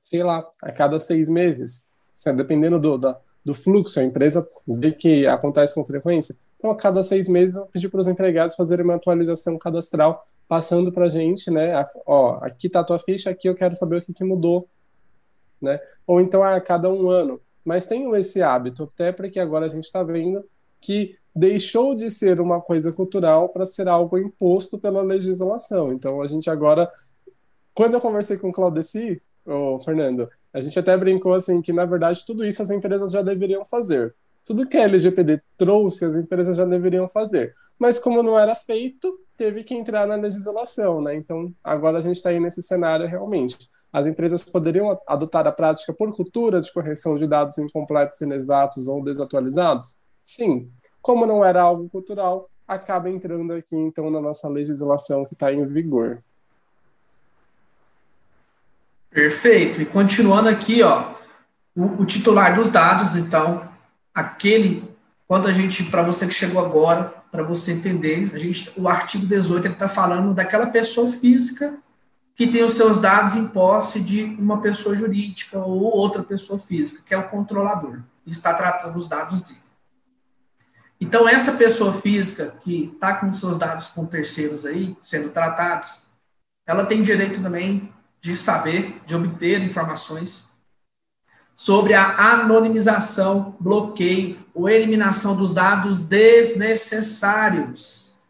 [0.00, 1.88] Sei lá, a cada seis meses,
[2.36, 6.36] dependendo do, da, do fluxo, a empresa vê que acontece com frequência.
[6.58, 10.92] Então, a cada seis meses, eu pedi para os empregados fazerem uma atualização cadastral, passando
[10.92, 11.84] para a gente, né?
[12.06, 14.68] Ó, aqui está a tua ficha, aqui eu quero saber o que, que mudou,
[15.60, 15.80] né?
[16.06, 19.84] Ou então, a cada um ano, mas tenham esse hábito, até porque agora a gente
[19.84, 20.44] está vendo
[20.80, 25.92] que deixou de ser uma coisa cultural para ser algo imposto pela legislação.
[25.92, 26.90] Então, a gente agora.
[27.74, 31.84] Quando eu conversei com o Claudeci, o Fernando, a gente até brincou assim que, na
[31.84, 34.14] verdade, tudo isso as empresas já deveriam fazer.
[34.44, 37.54] Tudo que a LGPD trouxe, as empresas já deveriam fazer.
[37.78, 41.14] Mas como não era feito, teve que entrar na legislação, né?
[41.14, 43.70] Então, agora a gente está aí nesse cenário realmente.
[43.92, 49.02] As empresas poderiam adotar a prática por cultura de correção de dados incompletos, inexatos ou
[49.02, 49.98] desatualizados?
[50.22, 50.70] Sim.
[51.00, 55.64] Como não era algo cultural, acaba entrando aqui, então, na nossa legislação que está em
[55.64, 56.22] vigor.
[59.12, 59.82] Perfeito.
[59.82, 61.12] E continuando aqui, ó,
[61.76, 63.68] o, o, titular dos dados, então,
[64.14, 64.88] aquele,
[65.28, 69.26] quando a gente, para você que chegou agora, para você entender, a gente, o artigo
[69.26, 71.78] 18 está falando daquela pessoa física
[72.34, 77.02] que tem os seus dados em posse de uma pessoa jurídica ou outra pessoa física,
[77.04, 79.60] que é o controlador, e está tratando os dados dele.
[80.98, 86.02] Então, essa pessoa física que está com seus dados com terceiros aí, sendo tratados,
[86.66, 87.92] ela tem direito também
[88.22, 90.50] de saber, de obter informações
[91.54, 98.22] sobre a anonimização, bloqueio ou eliminação dos dados desnecessários,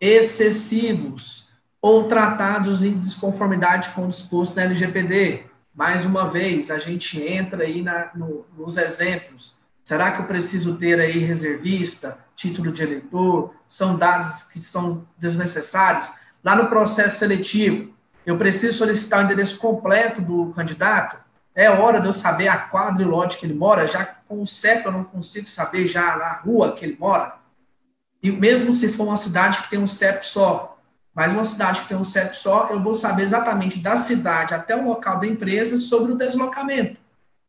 [0.00, 1.48] excessivos,
[1.80, 5.44] ou tratados em desconformidade com o disposto na LGPD.
[5.74, 9.56] Mais uma vez, a gente entra aí na, no, nos exemplos.
[9.82, 13.54] Será que eu preciso ter aí reservista, título de eleitor?
[13.66, 16.12] São dados que são desnecessários?
[16.44, 17.96] Lá no processo seletivo,
[18.28, 21.16] eu preciso solicitar o endereço completo do candidato?
[21.54, 23.86] É hora de eu saber a quadra e lote que ele mora?
[23.86, 27.36] Já com o CEP eu não consigo saber já na rua que ele mora?
[28.22, 30.78] E mesmo se for uma cidade que tem um CEP só,
[31.14, 34.76] mas uma cidade que tem um CEP só, eu vou saber exatamente da cidade até
[34.76, 36.98] o local da empresa sobre o deslocamento.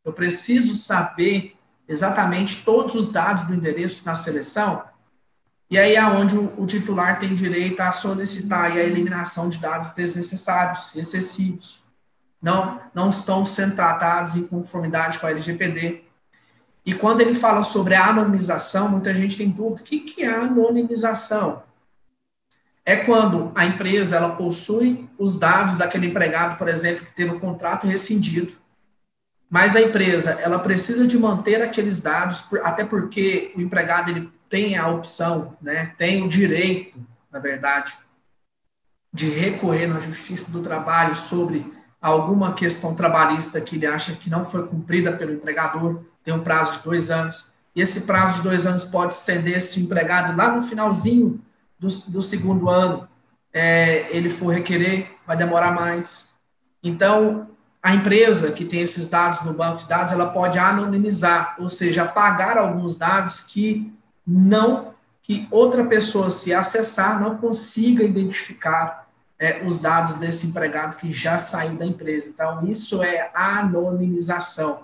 [0.05, 1.57] Eu preciso saber
[1.89, 4.81] exatamente todos os dados do endereço na seleção,
[5.69, 9.91] e aí é onde o, o titular tem direito a solicitar a eliminação de dados
[9.91, 11.83] desnecessários, excessivos.
[12.41, 16.03] Não, não estão sendo tratados em conformidade com a LGPD.
[16.85, 20.29] E quando ele fala sobre a anonimização, muita gente tem dúvida, o que, que é
[20.29, 21.61] anonimização?
[22.89, 27.39] é quando a empresa ela possui os dados daquele empregado, por exemplo, que teve o
[27.39, 28.51] contrato rescindido,
[29.47, 34.77] mas a empresa ela precisa de manter aqueles dados, até porque o empregado ele tem
[34.77, 36.99] a opção, né, tem o direito,
[37.31, 37.93] na verdade,
[39.13, 41.71] de recorrer na Justiça do Trabalho sobre
[42.01, 46.77] alguma questão trabalhista que ele acha que não foi cumprida pelo empregador, tem um prazo
[46.77, 47.51] de dois anos.
[47.75, 51.41] E esse prazo de dois anos pode estender se o empregado lá no finalzinho
[51.77, 53.07] do, do segundo ano
[53.53, 56.27] é, ele for requerer, vai demorar mais.
[56.83, 57.49] Então,
[57.81, 62.03] a empresa que tem esses dados no banco de dados, ela pode anonimizar, ou seja,
[62.03, 63.91] apagar alguns dados que
[64.29, 69.09] não, que outra pessoa, se acessar, não consiga identificar
[69.39, 72.29] é, os dados desse empregado que já saiu da empresa.
[72.29, 74.83] Então, isso é anonimização.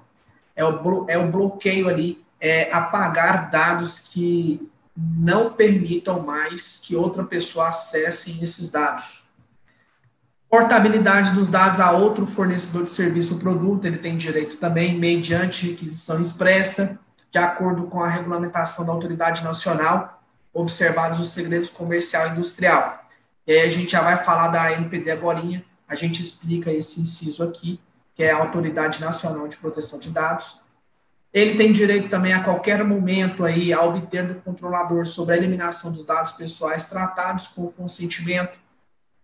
[0.56, 4.68] é o, é o bloqueio ali, é apagar dados que
[4.98, 9.24] não permitam mais que outra pessoa acesse esses dados.
[10.50, 15.68] Portabilidade dos dados a outro fornecedor de serviço ou produto, ele tem direito também, mediante
[15.68, 17.00] requisição expressa,
[17.36, 20.24] de acordo com a regulamentação da autoridade nacional,
[20.54, 23.06] observados os segredos comercial e industrial.
[23.46, 25.42] E aí a gente já vai falar da NPD agora,
[25.86, 27.78] a gente explica esse inciso aqui,
[28.14, 30.62] que é a Autoridade Nacional de Proteção de Dados.
[31.34, 35.92] Ele tem direito também a qualquer momento aí a obter do controlador sobre a eliminação
[35.92, 38.58] dos dados pessoais tratados com consentimento,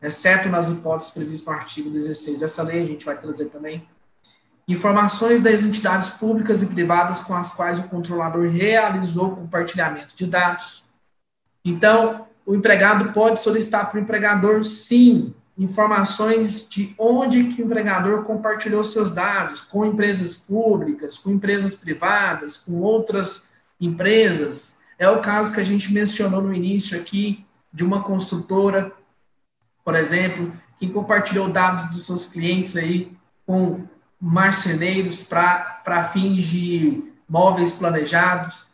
[0.02, 3.88] exceto nas hipóteses previstas no artigo 16 dessa lei, a gente vai trazer também.
[4.72, 10.26] Informações das entidades públicas e privadas com as quais o controlador realizou o compartilhamento de
[10.26, 10.86] dados.
[11.64, 18.24] Então, o empregado pode solicitar para o empregador, sim, informações de onde que o empregador
[18.24, 24.80] compartilhou seus dados com empresas públicas, com empresas privadas, com outras empresas.
[24.98, 28.90] É o caso que a gente mencionou no início aqui de uma construtora,
[29.84, 33.12] por exemplo, que compartilhou dados dos seus clientes aí
[33.46, 33.86] com
[34.22, 38.68] marceneiros para fins de móveis planejados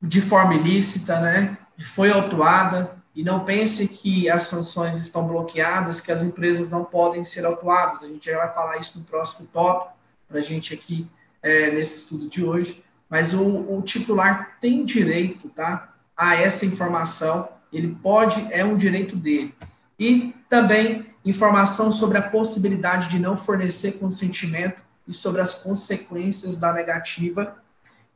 [0.00, 1.58] de forma ilícita, né?
[1.78, 7.24] Foi autuada, e não pense que as sanções estão bloqueadas, que as empresas não podem
[7.24, 8.02] ser autuadas.
[8.02, 9.96] A gente já vai falar isso no próximo tópico,
[10.28, 11.08] para a gente aqui,
[11.42, 12.84] é, nesse estudo de hoje.
[13.08, 19.16] Mas o, o, titular tem direito tá, a essa informação, ele pode, é um direito
[19.16, 19.54] dele.
[19.98, 26.72] E também informação sobre a possibilidade de não fornecer consentimento e sobre as consequências da
[26.72, 27.56] negativa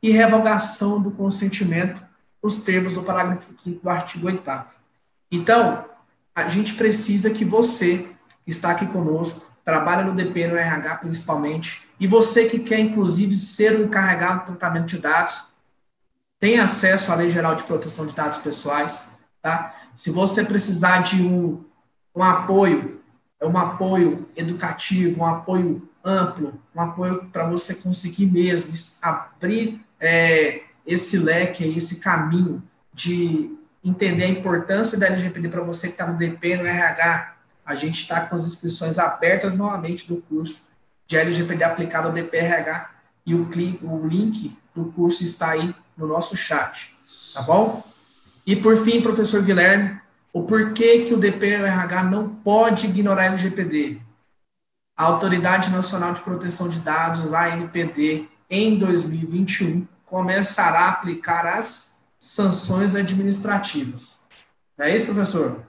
[0.02, 2.02] e revogação do consentimento,
[2.42, 4.42] os termos do parágrafo 5 do artigo 8
[5.30, 5.84] então,
[6.34, 8.08] a gente precisa que você,
[8.44, 13.36] que está aqui conosco, trabalha no DP, no RH principalmente, e você que quer, inclusive,
[13.36, 15.44] ser o encarregado do tratamento de dados,
[16.40, 19.06] tem acesso à Lei Geral de Proteção de Dados Pessoais,
[19.40, 19.74] tá?
[19.94, 21.62] Se você precisar de um,
[22.16, 23.00] um apoio,
[23.42, 31.18] um apoio educativo, um apoio amplo, um apoio para você conseguir mesmo abrir é, esse
[31.18, 36.56] leque, esse caminho de entender a importância da LGPD para você que está no DP,
[36.56, 37.34] no RH.
[37.64, 40.62] A gente está com as inscrições abertas novamente do curso
[41.06, 42.90] de LGPD aplicado ao DPRH
[43.26, 43.48] e o,
[43.82, 46.96] o link do curso está aí no nosso chat,
[47.34, 47.84] tá bom?
[48.46, 50.00] E por fim, professor Guilherme,
[50.32, 54.00] o porquê que o DPRH não pode ignorar a LGPD?
[55.00, 61.98] A Autoridade Nacional de Proteção de Dados, a ANPD, em 2021, começará a aplicar as
[62.18, 64.26] sanções administrativas.
[64.78, 65.64] É isso, professor?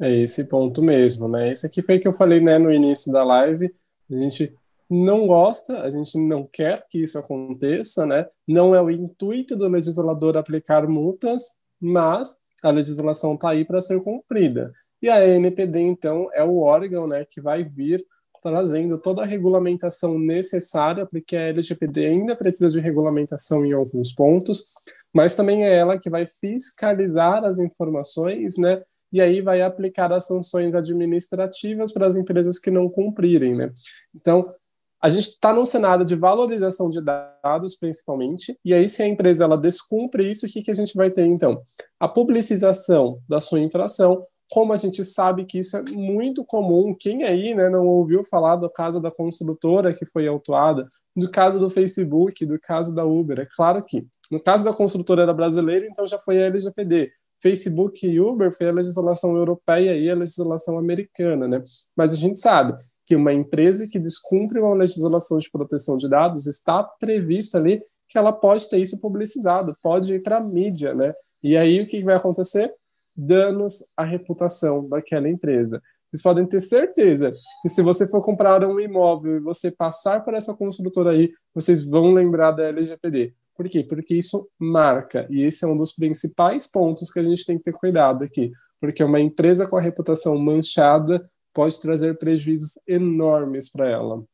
[0.00, 1.50] É esse ponto mesmo, né?
[1.50, 3.74] Esse aqui foi que eu falei né, no início da live.
[4.08, 4.54] A gente
[4.88, 8.28] não gosta, a gente não quer que isso aconteça, né?
[8.46, 14.00] Não é o intuito do legislador aplicar multas, mas a legislação está aí para ser
[14.00, 14.72] cumprida.
[15.02, 18.00] E a NPD, então, é o órgão né, que vai vir
[18.40, 24.72] trazendo toda a regulamentação necessária, porque a LGPD ainda precisa de regulamentação em alguns pontos,
[25.12, 28.82] mas também é ela que vai fiscalizar as informações, né?
[29.12, 33.72] E aí vai aplicar as sanções administrativas para as empresas que não cumprirem, né?
[34.14, 34.54] Então,
[35.02, 39.44] a gente está num cenário de valorização de dados, principalmente, e aí se a empresa
[39.44, 41.62] ela descumpre isso, o que, que a gente vai ter, então?
[41.98, 47.22] A publicização da sua infração, como a gente sabe que isso é muito comum, quem
[47.22, 51.70] aí né, não ouviu falar do caso da construtora que foi autuada, do caso do
[51.70, 53.38] Facebook, do caso da Uber?
[53.38, 57.12] É claro que no caso da construtora era brasileira, então já foi a LGPD.
[57.40, 61.62] Facebook e Uber foi a legislação europeia e a legislação americana, né?
[61.96, 62.76] Mas a gente sabe
[63.06, 68.18] que uma empresa que descumpre uma legislação de proteção de dados está previsto ali que
[68.18, 71.14] ela pode ter isso publicizado, pode ir para a mídia, né?
[71.42, 72.72] E aí o que vai acontecer?
[73.20, 75.82] Danos à reputação daquela empresa.
[76.10, 77.30] Vocês podem ter certeza
[77.62, 81.88] que se você for comprar um imóvel e você passar por essa construtora aí, vocês
[81.88, 83.32] vão lembrar da LGPD.
[83.54, 83.84] Por quê?
[83.84, 85.26] Porque isso marca.
[85.30, 88.50] E esse é um dos principais pontos que a gente tem que ter cuidado aqui.
[88.80, 94.24] Porque uma empresa com a reputação manchada pode trazer prejuízos enormes para ela.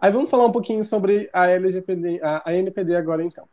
[0.00, 3.48] Aí vamos falar um pouquinho sobre a LGPD, a, a NPD agora então.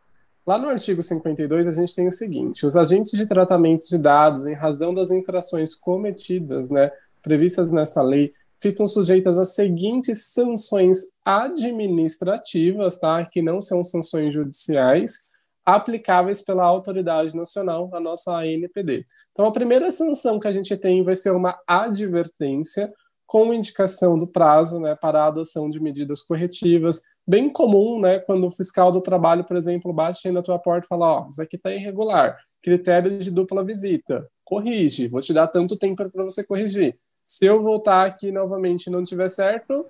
[0.46, 4.46] Lá no artigo 52, a gente tem o seguinte: os agentes de tratamento de dados,
[4.46, 6.92] em razão das infrações cometidas, né,
[7.22, 15.30] previstas nessa lei, ficam sujeitas às seguintes sanções administrativas, tá, que não são sanções judiciais,
[15.66, 19.04] aplicáveis pela autoridade nacional, a nossa ANPD.
[19.32, 22.94] Então, a primeira sanção que a gente tem vai ser uma advertência
[23.26, 27.02] com indicação do prazo né, para a adoção de medidas corretivas.
[27.28, 30.88] Bem comum, né, quando o fiscal do trabalho, por exemplo, bate na tua porta e
[30.88, 35.48] fala: Ó, oh, isso aqui está irregular, critério de dupla visita, corrige, vou te dar
[35.48, 36.98] tanto tempo para você corrigir.
[37.26, 39.86] Se eu voltar aqui novamente e não tiver certo,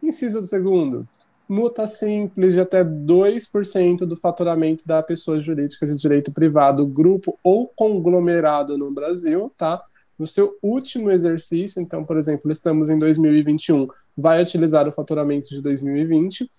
[0.00, 1.08] inciso do segundo,
[1.48, 7.66] multa simples de até 2% do faturamento da pessoa jurídica de direito privado, grupo ou
[7.66, 9.82] conglomerado no Brasil, tá?
[10.16, 15.60] No seu último exercício, então, por exemplo, estamos em 2021, vai utilizar o faturamento de
[15.60, 16.50] 2020,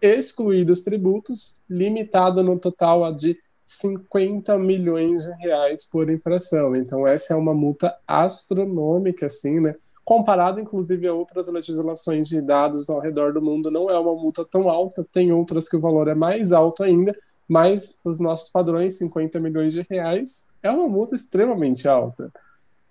[0.00, 6.74] excluídos tributos, limitado no total a de 50 milhões de reais por infração.
[6.74, 9.76] Então, essa é uma multa astronômica, assim, né?
[10.04, 14.44] Comparado, inclusive, a outras legislações de dados ao redor do mundo, não é uma multa
[14.44, 18.98] tão alta, tem outras que o valor é mais alto ainda, mas os nossos padrões,
[18.98, 22.32] 50 milhões de reais, é uma multa extremamente alta.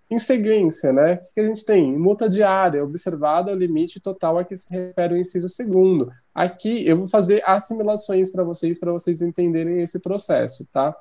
[0.09, 1.95] Em sequência, né, o que a gente tem?
[1.95, 6.11] Multa diária, observada o limite total a que se refere o inciso segundo.
[6.33, 10.95] Aqui eu vou fazer assimilações para vocês, para vocês entenderem esse processo, tá?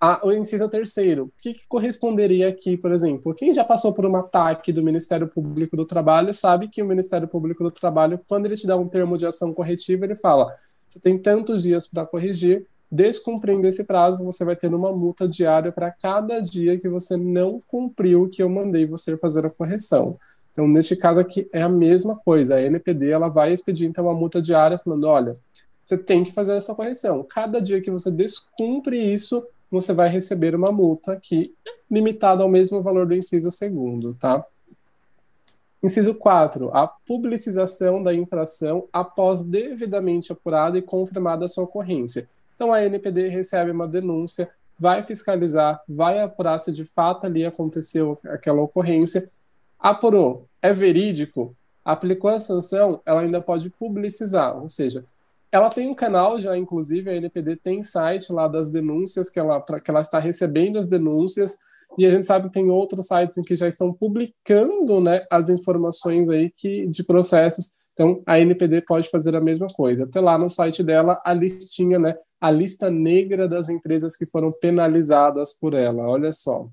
[0.00, 3.34] A, o inciso terceiro, o que, que, corresponderia aqui, por exemplo?
[3.34, 7.26] Quem já passou por um ataque do Ministério Público do Trabalho sabe que o Ministério
[7.26, 10.56] Público do Trabalho, quando ele te dá um termo de ação corretiva, ele fala:
[10.88, 15.70] você tem tantos dias para corrigir, Descumprindo esse prazo, você vai ter uma multa diária
[15.70, 20.18] para cada dia que você não cumpriu o que eu mandei você fazer a correção.
[20.52, 22.56] Então, neste caso aqui, é a mesma coisa.
[22.56, 25.32] A NPD ela vai expedir então uma multa diária falando: olha,
[25.84, 27.24] você tem que fazer essa correção.
[27.28, 31.54] Cada dia que você descumpre isso, você vai receber uma multa aqui
[31.90, 34.44] limitada ao mesmo valor do inciso segundo, tá?
[35.82, 36.76] Inciso 4.
[36.76, 42.28] A publicização da infração após devidamente apurada e confirmada a sua ocorrência.
[42.58, 48.18] Então a NPD recebe uma denúncia, vai fiscalizar, vai apurar se de fato ali aconteceu
[48.24, 49.30] aquela ocorrência,
[49.78, 51.54] apurou, é verídico,
[51.84, 55.04] aplicou a sanção, ela ainda pode publicizar, ou seja,
[55.52, 59.62] ela tem um canal já, inclusive, a NPD tem site lá das denúncias, que ela,
[59.62, 61.58] que ela está recebendo as denúncias,
[61.96, 65.48] e a gente sabe que tem outros sites em que já estão publicando né, as
[65.48, 67.76] informações aí que, de processos.
[67.98, 70.04] Então, a NPD pode fazer a mesma coisa.
[70.04, 74.52] Até lá no site dela, a listinha, né, a lista negra das empresas que foram
[74.52, 76.06] penalizadas por ela.
[76.06, 76.68] Olha só.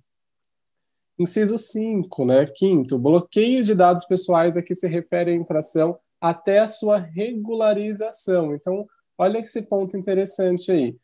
[1.18, 2.46] Inciso 5, né?
[2.46, 8.54] Quinto, bloqueio de dados pessoais a que se refere a infração até a sua regularização.
[8.54, 8.86] Então,
[9.18, 10.96] olha esse ponto interessante aí.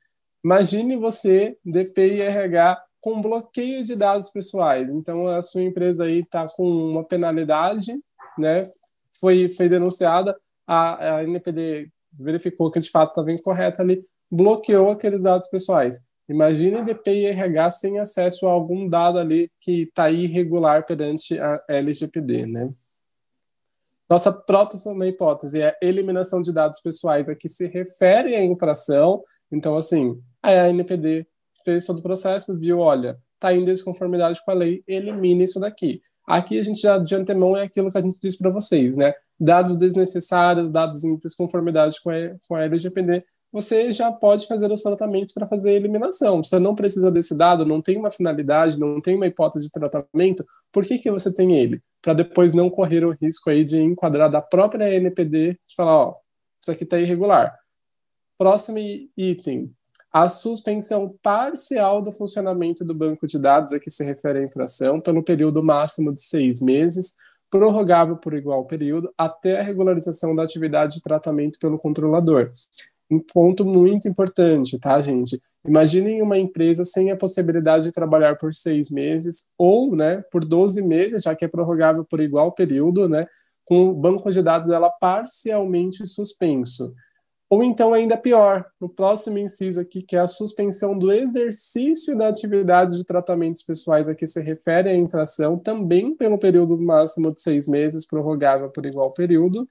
[0.45, 4.91] Imagine você, DP e RH, com bloqueio de dados pessoais.
[4.91, 7.99] Então, a sua empresa aí está com uma penalidade,
[8.37, 8.61] né?
[9.21, 10.35] Foi, foi denunciada,
[10.67, 16.03] a, a NPD verificou que de fato estava incorreta ali, bloqueou aqueles dados pessoais.
[16.27, 21.61] Imagine DP e RH sem acesso a algum dado ali que está irregular perante a
[21.67, 22.73] LGPD, né?
[24.09, 29.23] Nossa próxima hipótese é a eliminação de dados pessoais a que se refere à infração.
[29.49, 31.25] Então, assim, a NPD
[31.63, 36.01] fez todo o processo, viu, olha, está em desconformidade com a lei, elimine isso daqui.
[36.31, 39.13] Aqui a gente já de antemão é aquilo que a gente disse para vocês, né?
[39.37, 42.15] Dados desnecessários, dados em desconformidade com a,
[42.47, 46.41] com a LGPD, você já pode fazer os tratamentos para fazer a eliminação.
[46.41, 50.45] Você não precisa desse dado, não tem uma finalidade, não tem uma hipótese de tratamento,
[50.71, 51.81] por que, que você tem ele?
[52.01, 56.15] Para depois não correr o risco aí de enquadrar da própria NPD, de falar, ó,
[56.61, 57.59] isso aqui está irregular.
[58.37, 58.77] Próximo
[59.17, 59.69] item,
[60.11, 64.99] a suspensão parcial do funcionamento do banco de dados a que se refere a infração
[64.99, 67.15] pelo período máximo de seis meses,
[67.49, 72.51] prorrogável por igual período, até a regularização da atividade de tratamento pelo controlador
[73.11, 75.39] um ponto muito importante, tá, gente?
[75.67, 80.81] Imaginem uma empresa sem a possibilidade de trabalhar por seis meses ou, né, por 12
[80.81, 83.27] meses, já que é prorrogável por igual período, né,
[83.65, 86.93] com o banco de dados dela parcialmente suspenso.
[87.51, 92.29] Ou então, ainda pior, no próximo inciso aqui, que é a suspensão do exercício da
[92.29, 97.41] atividade de tratamentos pessoais a que se refere a infração, também pelo período máximo de
[97.41, 99.67] seis meses, prorrogável por igual período,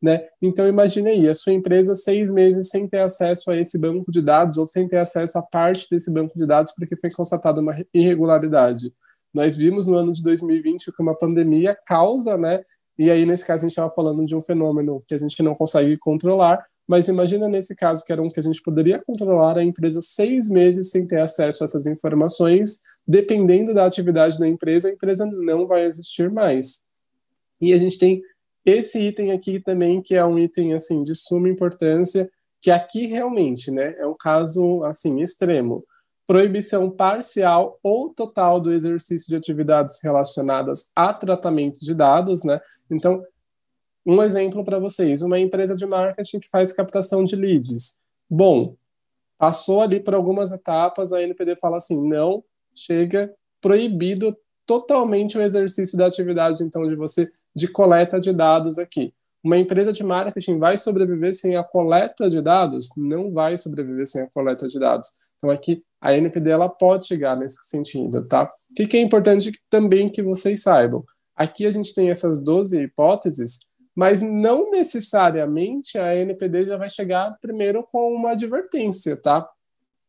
[0.00, 0.28] né?
[0.40, 4.22] Então imagine aí, a sua empresa seis meses sem ter acesso a esse banco de
[4.22, 7.74] dados ou sem ter acesso a parte desse banco de dados porque foi constatada uma
[7.92, 8.94] irregularidade.
[9.34, 12.62] Nós vimos no ano de 2020 que uma pandemia causa, né?
[12.96, 15.56] E aí nesse caso a gente estava falando de um fenômeno que a gente não
[15.56, 19.64] consegue controlar, mas imagina nesse caso que era um que a gente poderia controlar a
[19.64, 24.92] empresa seis meses sem ter acesso a essas informações, dependendo da atividade da empresa, a
[24.92, 26.86] empresa não vai existir mais.
[27.60, 28.22] E a gente tem
[28.64, 32.30] esse item aqui também, que é um item assim de suma importância,
[32.60, 35.84] que aqui realmente, né, é um caso assim extremo.
[36.26, 42.60] proibição parcial ou total do exercício de atividades relacionadas a tratamento de dados, né?
[42.90, 43.22] Então,
[44.06, 48.00] um exemplo para vocês, uma empresa de marketing que faz captação de leads.
[48.28, 48.76] Bom,
[49.38, 52.44] passou ali por algumas etapas, a NPD fala assim, não,
[52.74, 54.36] chega proibido
[54.66, 59.12] totalmente o exercício da atividade, então, de você, de coleta de dados aqui.
[59.42, 62.88] Uma empresa de marketing vai sobreviver sem a coleta de dados?
[62.96, 65.08] Não vai sobreviver sem a coleta de dados.
[65.38, 68.50] Então, aqui, a NPD ela pode chegar nesse sentido, tá?
[68.70, 71.04] O que, é importante também que vocês saibam?
[71.36, 73.60] Aqui a gente tem essas 12 hipóteses,
[73.94, 79.48] mas não necessariamente a NPD já vai chegar primeiro com uma advertência, tá?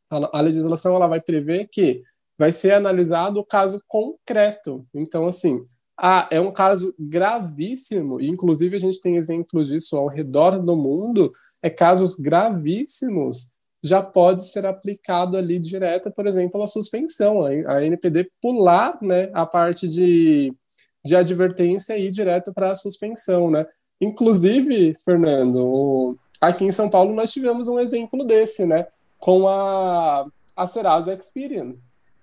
[0.10, 2.04] A, legislação ela vai prever que
[2.38, 4.86] vai ser analisado o caso concreto.
[4.94, 5.66] Então, assim,
[5.98, 10.76] ah, é um caso gravíssimo, e inclusive a gente tem exemplos disso ao redor do
[10.76, 11.32] mundo,
[11.62, 18.32] é casos gravíssimos, já pode ser aplicado ali direto, por exemplo, a suspensão, a NPD
[18.42, 20.52] pular né, a parte de,
[21.06, 23.66] de advertência e ir direto para a suspensão, né?
[24.02, 28.88] Inclusive, Fernando, aqui em São Paulo nós tivemos um exemplo desse, né?
[29.20, 31.76] Com a, a Serasa Experian,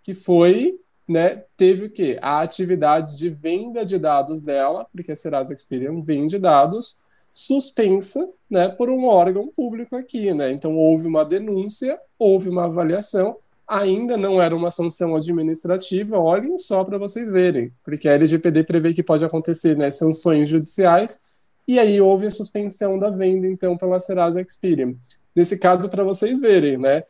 [0.03, 0.79] que foi
[1.09, 2.19] né, teve o quê?
[2.23, 7.01] A atividade de venda de dados dela, porque a Serasa Experian vende dados,
[7.33, 10.33] suspensa né, por um órgão público aqui.
[10.33, 10.53] Né?
[10.53, 13.37] Então, houve uma denúncia, houve uma avaliação,
[13.67, 18.93] ainda não era uma sanção administrativa, olhem só para vocês verem, porque a LGPD prevê
[18.93, 21.27] que pode acontecer né, sanções judiciais,
[21.67, 24.95] e aí houve a suspensão da venda, então, pela Serasa Experian.
[25.35, 27.05] Nesse caso, para vocês verem, né,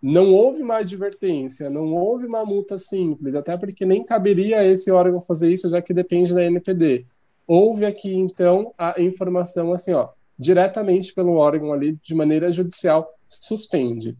[0.00, 4.90] não houve uma advertência, não houve uma multa simples, até porque nem caberia a esse
[4.90, 7.04] órgão fazer isso, já que depende da NPD.
[7.46, 14.16] Houve aqui, então, a informação assim, ó, diretamente pelo órgão ali, de maneira judicial, suspende.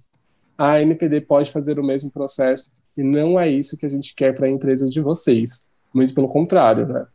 [0.56, 4.34] A NPD pode fazer o mesmo processo e não é isso que a gente quer
[4.34, 5.68] para a empresa de vocês.
[5.92, 7.06] Muito pelo contrário, né?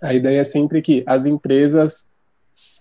[0.00, 2.10] A ideia é sempre que as empresas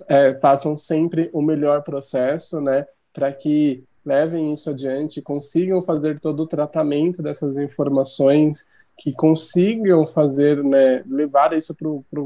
[0.07, 2.85] é, façam sempre o melhor processo, né?
[3.13, 10.63] Para que levem isso adiante, consigam fazer todo o tratamento dessas informações, que consigam fazer,
[10.63, 12.21] né, levar isso para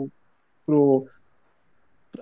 [0.75, 1.07] o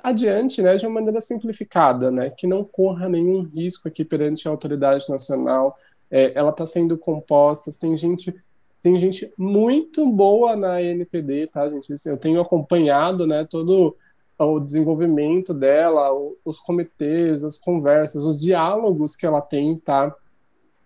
[0.04, 4.52] adiante, né, de uma maneira simplificada, né, que não corra nenhum risco aqui perante a
[4.52, 5.78] autoridade nacional.
[6.10, 8.34] É, ela está sendo composta, tem gente
[8.82, 11.96] tem gente muito boa na NPD, tá, gente?
[12.06, 13.98] Eu tenho acompanhado, né, todo
[14.38, 16.12] o desenvolvimento dela,
[16.46, 20.14] os comitês, as conversas, os diálogos que ela tem, tá?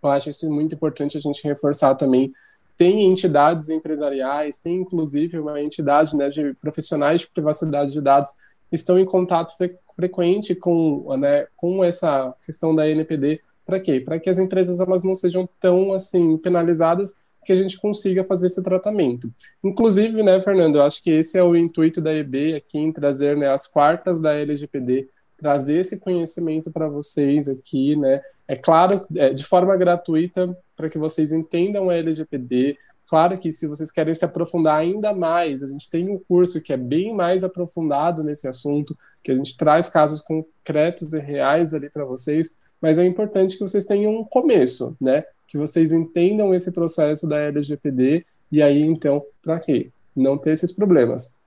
[0.02, 2.32] Eu acho isso muito importante a gente reforçar também.
[2.78, 8.30] Tem entidades empresariais, tem inclusive uma entidade né, de profissionais de privacidade de dados
[8.72, 13.42] estão em contato fre frequente com, né, com essa questão da NPD.
[13.66, 14.00] Para quê?
[14.00, 18.48] Para que as empresas elas não sejam tão assim penalizadas que a gente consiga fazer
[18.48, 19.30] esse tratamento.
[19.62, 23.36] Inclusive, né, Fernando, eu acho que esse é o intuito da EB aqui em trazer
[23.36, 28.22] né, as quartas da LGPD, trazer esse conhecimento para vocês aqui, né?
[28.48, 32.78] É claro, é, de forma gratuita, para que vocês entendam a LGPD.
[33.10, 36.72] Claro que se vocês querem se aprofundar ainda mais, a gente tem um curso que
[36.72, 41.90] é bem mais aprofundado nesse assunto, que a gente traz casos concretos e reais ali
[41.90, 45.24] para vocês, mas é importante que vocês tenham um começo, né?
[45.50, 49.90] que vocês entendam esse processo da LGPD e aí, então, para quê?
[50.16, 51.40] Não ter esses problemas.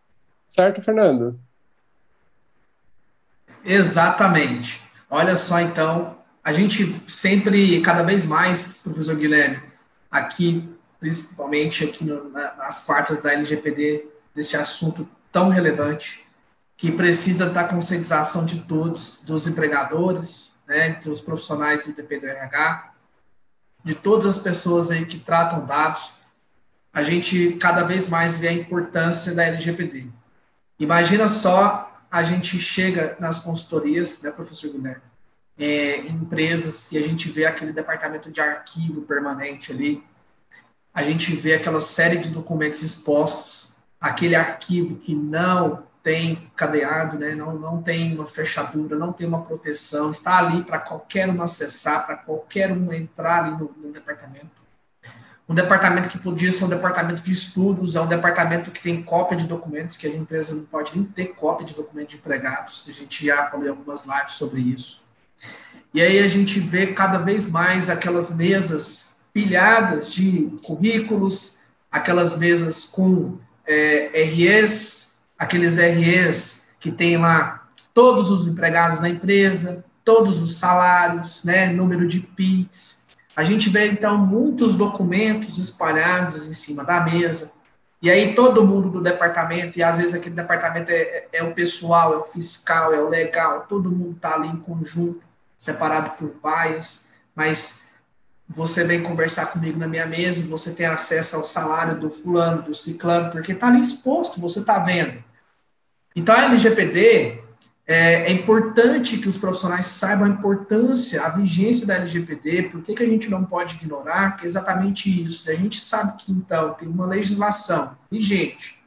[0.44, 1.38] Certo, Fernando?
[3.64, 4.80] Exatamente.
[5.08, 9.60] Olha só, então, a gente sempre, cada vez mais, professor Guilherme,
[10.10, 10.68] aqui,
[11.02, 16.24] principalmente aqui no, nas quartas da LGPD, deste assunto tão relevante,
[16.76, 22.92] que precisa da conscientização de todos, dos empregadores, né, dos profissionais do DP do RH,
[23.84, 26.12] de todas as pessoas aí que tratam dados,
[26.92, 30.06] a gente cada vez mais vê a importância da LGPD.
[30.78, 35.02] Imagina só, a gente chega nas consultorias, né, professor Guilherme,
[35.58, 40.04] é, em empresas, e a gente vê aquele departamento de arquivo permanente ali,
[40.94, 43.70] a gente vê aquela série de documentos expostos,
[44.00, 47.34] aquele arquivo que não tem cadeado, né?
[47.34, 52.04] não, não tem uma fechadura, não tem uma proteção, está ali para qualquer um acessar,
[52.04, 54.62] para qualquer um entrar ali no, no, departamento.
[55.48, 59.36] Um departamento que podia ser um departamento de estudos, é um departamento que tem cópia
[59.36, 62.92] de documentos, que a empresa não pode nem ter cópia de documentos de empregados, a
[62.92, 65.02] gente já falou em algumas lives sobre isso.
[65.94, 71.58] E aí a gente vê cada vez mais aquelas mesas pilhadas de currículos,
[71.90, 79.84] aquelas mesas com é, REs, aqueles REs que tem lá todos os empregados na empresa,
[80.04, 83.02] todos os salários, né, número de PIX,
[83.34, 87.52] A gente vê, então, muitos documentos espalhados em cima da mesa,
[88.02, 91.54] e aí todo mundo do departamento, e às vezes aquele departamento é, é, é o
[91.54, 95.22] pessoal, é o fiscal, é o legal, todo mundo está ali em conjunto,
[95.56, 97.81] separado por pais, mas
[98.54, 102.74] você vem conversar comigo na minha mesa você tem acesso ao salário do fulano, do
[102.74, 105.22] ciclano, porque está ali exposto, você está vendo.
[106.14, 107.40] Então a LGPD
[107.86, 113.02] é, é, importante que os profissionais saibam a importância, a vigência da LGPD, por que,
[113.02, 115.50] a gente não pode ignorar, que é exatamente isso.
[115.50, 118.80] A gente sabe que, então, tem uma legislação vigente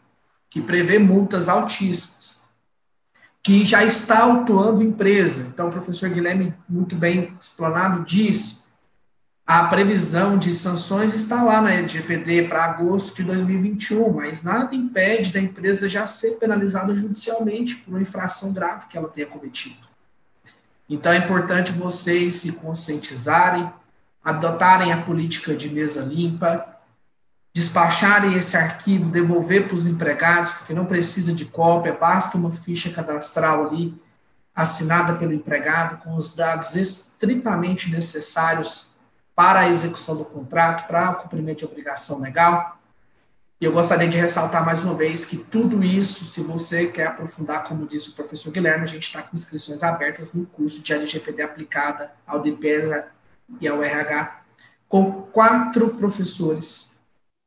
[0.49, 2.45] que prevê multas altíssimas,
[3.43, 5.45] que já está autuando empresa.
[5.53, 8.64] Então, o professor Guilherme, muito bem explanado, disse
[9.45, 15.31] a previsão de sanções está lá na LGPD para agosto de 2021, mas nada impede
[15.31, 19.87] da empresa já ser penalizada judicialmente por uma infração grave que ela tenha cometido.
[20.89, 23.71] Então é importante vocês se conscientizarem,
[24.23, 26.65] adotarem a política de mesa limpa,
[27.53, 32.89] despacharem esse arquivo, devolver para os empregados, porque não precisa de cópia, basta uma ficha
[32.89, 33.93] cadastral ali
[34.55, 38.94] assinada pelo empregado com os dados estritamente necessários
[39.35, 42.79] para a execução do contrato, para o cumprimento de obrigação legal.
[43.59, 47.63] E eu gostaria de ressaltar mais uma vez que tudo isso, se você quer aprofundar,
[47.63, 51.41] como disse o professor Guilherme, a gente está com inscrições abertas no curso de LGPD
[51.41, 53.05] aplicada ao DPR
[53.59, 54.41] e ao RH,
[54.87, 56.91] com quatro professores,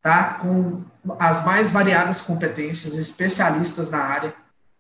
[0.03, 0.35] tá?
[0.35, 0.83] com
[1.19, 4.35] as mais variadas competências, especialistas na área,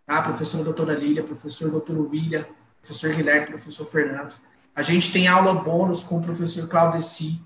[0.06, 0.22] tá?
[0.22, 2.46] professora doutora Lília, professor doutor William,
[2.80, 4.34] professor Guilherme, professor Fernando.
[4.78, 7.42] A gente tem aula bônus com o professor Claudeci,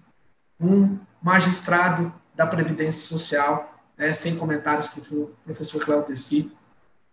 [0.60, 6.52] um magistrado da Previdência Social, né, sem comentários para o professor Claudeci.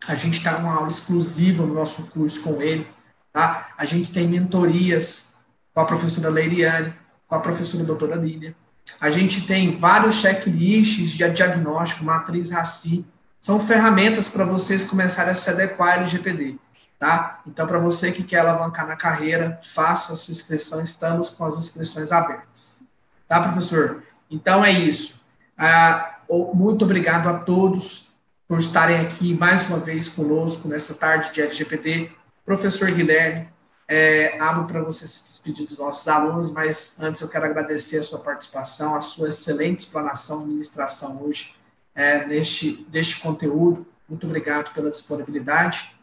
[0.05, 2.85] A gente está uma aula exclusiva no nosso curso com ele.
[3.31, 3.69] Tá?
[3.77, 5.27] A gente tem mentorias
[5.73, 6.93] com a professora Leiriane,
[7.25, 8.53] com a professora doutora Lília.
[8.99, 13.05] A gente tem vários checklists de diagnóstico, matriz RACI.
[13.39, 16.57] São ferramentas para vocês começarem a se adequar ao LGPD
[16.99, 17.41] tá?
[17.47, 21.57] Então, para você que quer alavancar na carreira, faça a sua inscrição, estamos com as
[21.57, 22.81] inscrições abertas.
[23.27, 24.03] Tá, professor?
[24.29, 25.19] Então, é isso.
[25.57, 26.19] Ah,
[26.53, 28.09] muito obrigado a todos
[28.47, 32.11] por estarem aqui mais uma vez conosco nessa tarde de LGPD.
[32.45, 33.47] Professor Guilherme,
[33.87, 38.03] é, abro para você se despedir dos nossos alunos, mas antes eu quero agradecer a
[38.03, 41.55] sua participação, a sua excelente explanação, ministração hoje
[41.95, 43.85] é, neste, deste conteúdo.
[44.07, 45.95] Muito obrigado pela disponibilidade.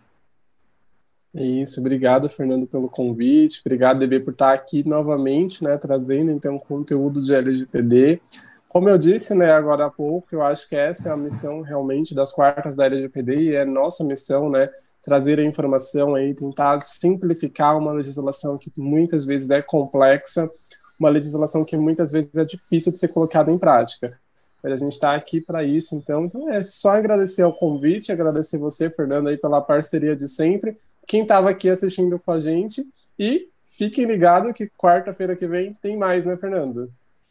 [1.38, 6.58] É isso, obrigado, Fernando, pelo convite, obrigado, DB, por estar aqui novamente, né, trazendo, então,
[6.58, 8.22] conteúdo de LGPD.
[8.70, 12.14] Como eu disse, né, agora há pouco, eu acho que essa é a missão, realmente,
[12.14, 14.70] das quartas da LGPD, e é nossa missão, né,
[15.02, 20.50] trazer a informação aí, tentar simplificar uma legislação que muitas vezes é complexa,
[20.98, 24.18] uma legislação que muitas vezes é difícil de ser colocada em prática.
[24.62, 28.56] Mas a gente está aqui para isso, então, então é só agradecer ao convite, agradecer
[28.56, 32.82] você, Fernando, aí pela parceria de sempre, quem estava aqui assistindo com a gente.
[33.18, 36.90] E fiquem ligados que quarta-feira que vem tem mais, né, Fernando?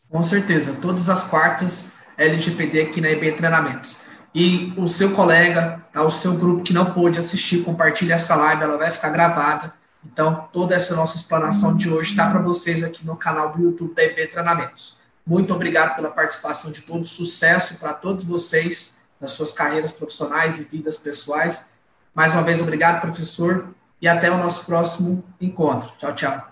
[0.10, 0.76] Com certeza.
[0.82, 4.00] Todas as quartas LGPD aqui na EB Treinamentos.
[4.34, 8.64] E o seu colega, tá, o seu grupo que não pôde assistir, compartilhe essa live,
[8.64, 9.74] ela vai ficar gravada.
[10.04, 13.96] Então, toda essa nossa explanação de hoje está para vocês aqui no canal do YouTube
[13.96, 14.98] da EB Treinamentos.
[15.26, 20.66] Muito obrigado pela participação de todos, sucesso para todos vocês nas suas carreiras profissionais e
[20.66, 21.74] vidas pessoais.
[22.16, 25.92] Mais uma vez, obrigado, professor, e até o nosso próximo encontro.
[25.98, 26.52] Tchau, tchau.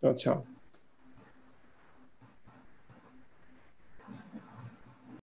[0.00, 0.51] Tchau, tchau.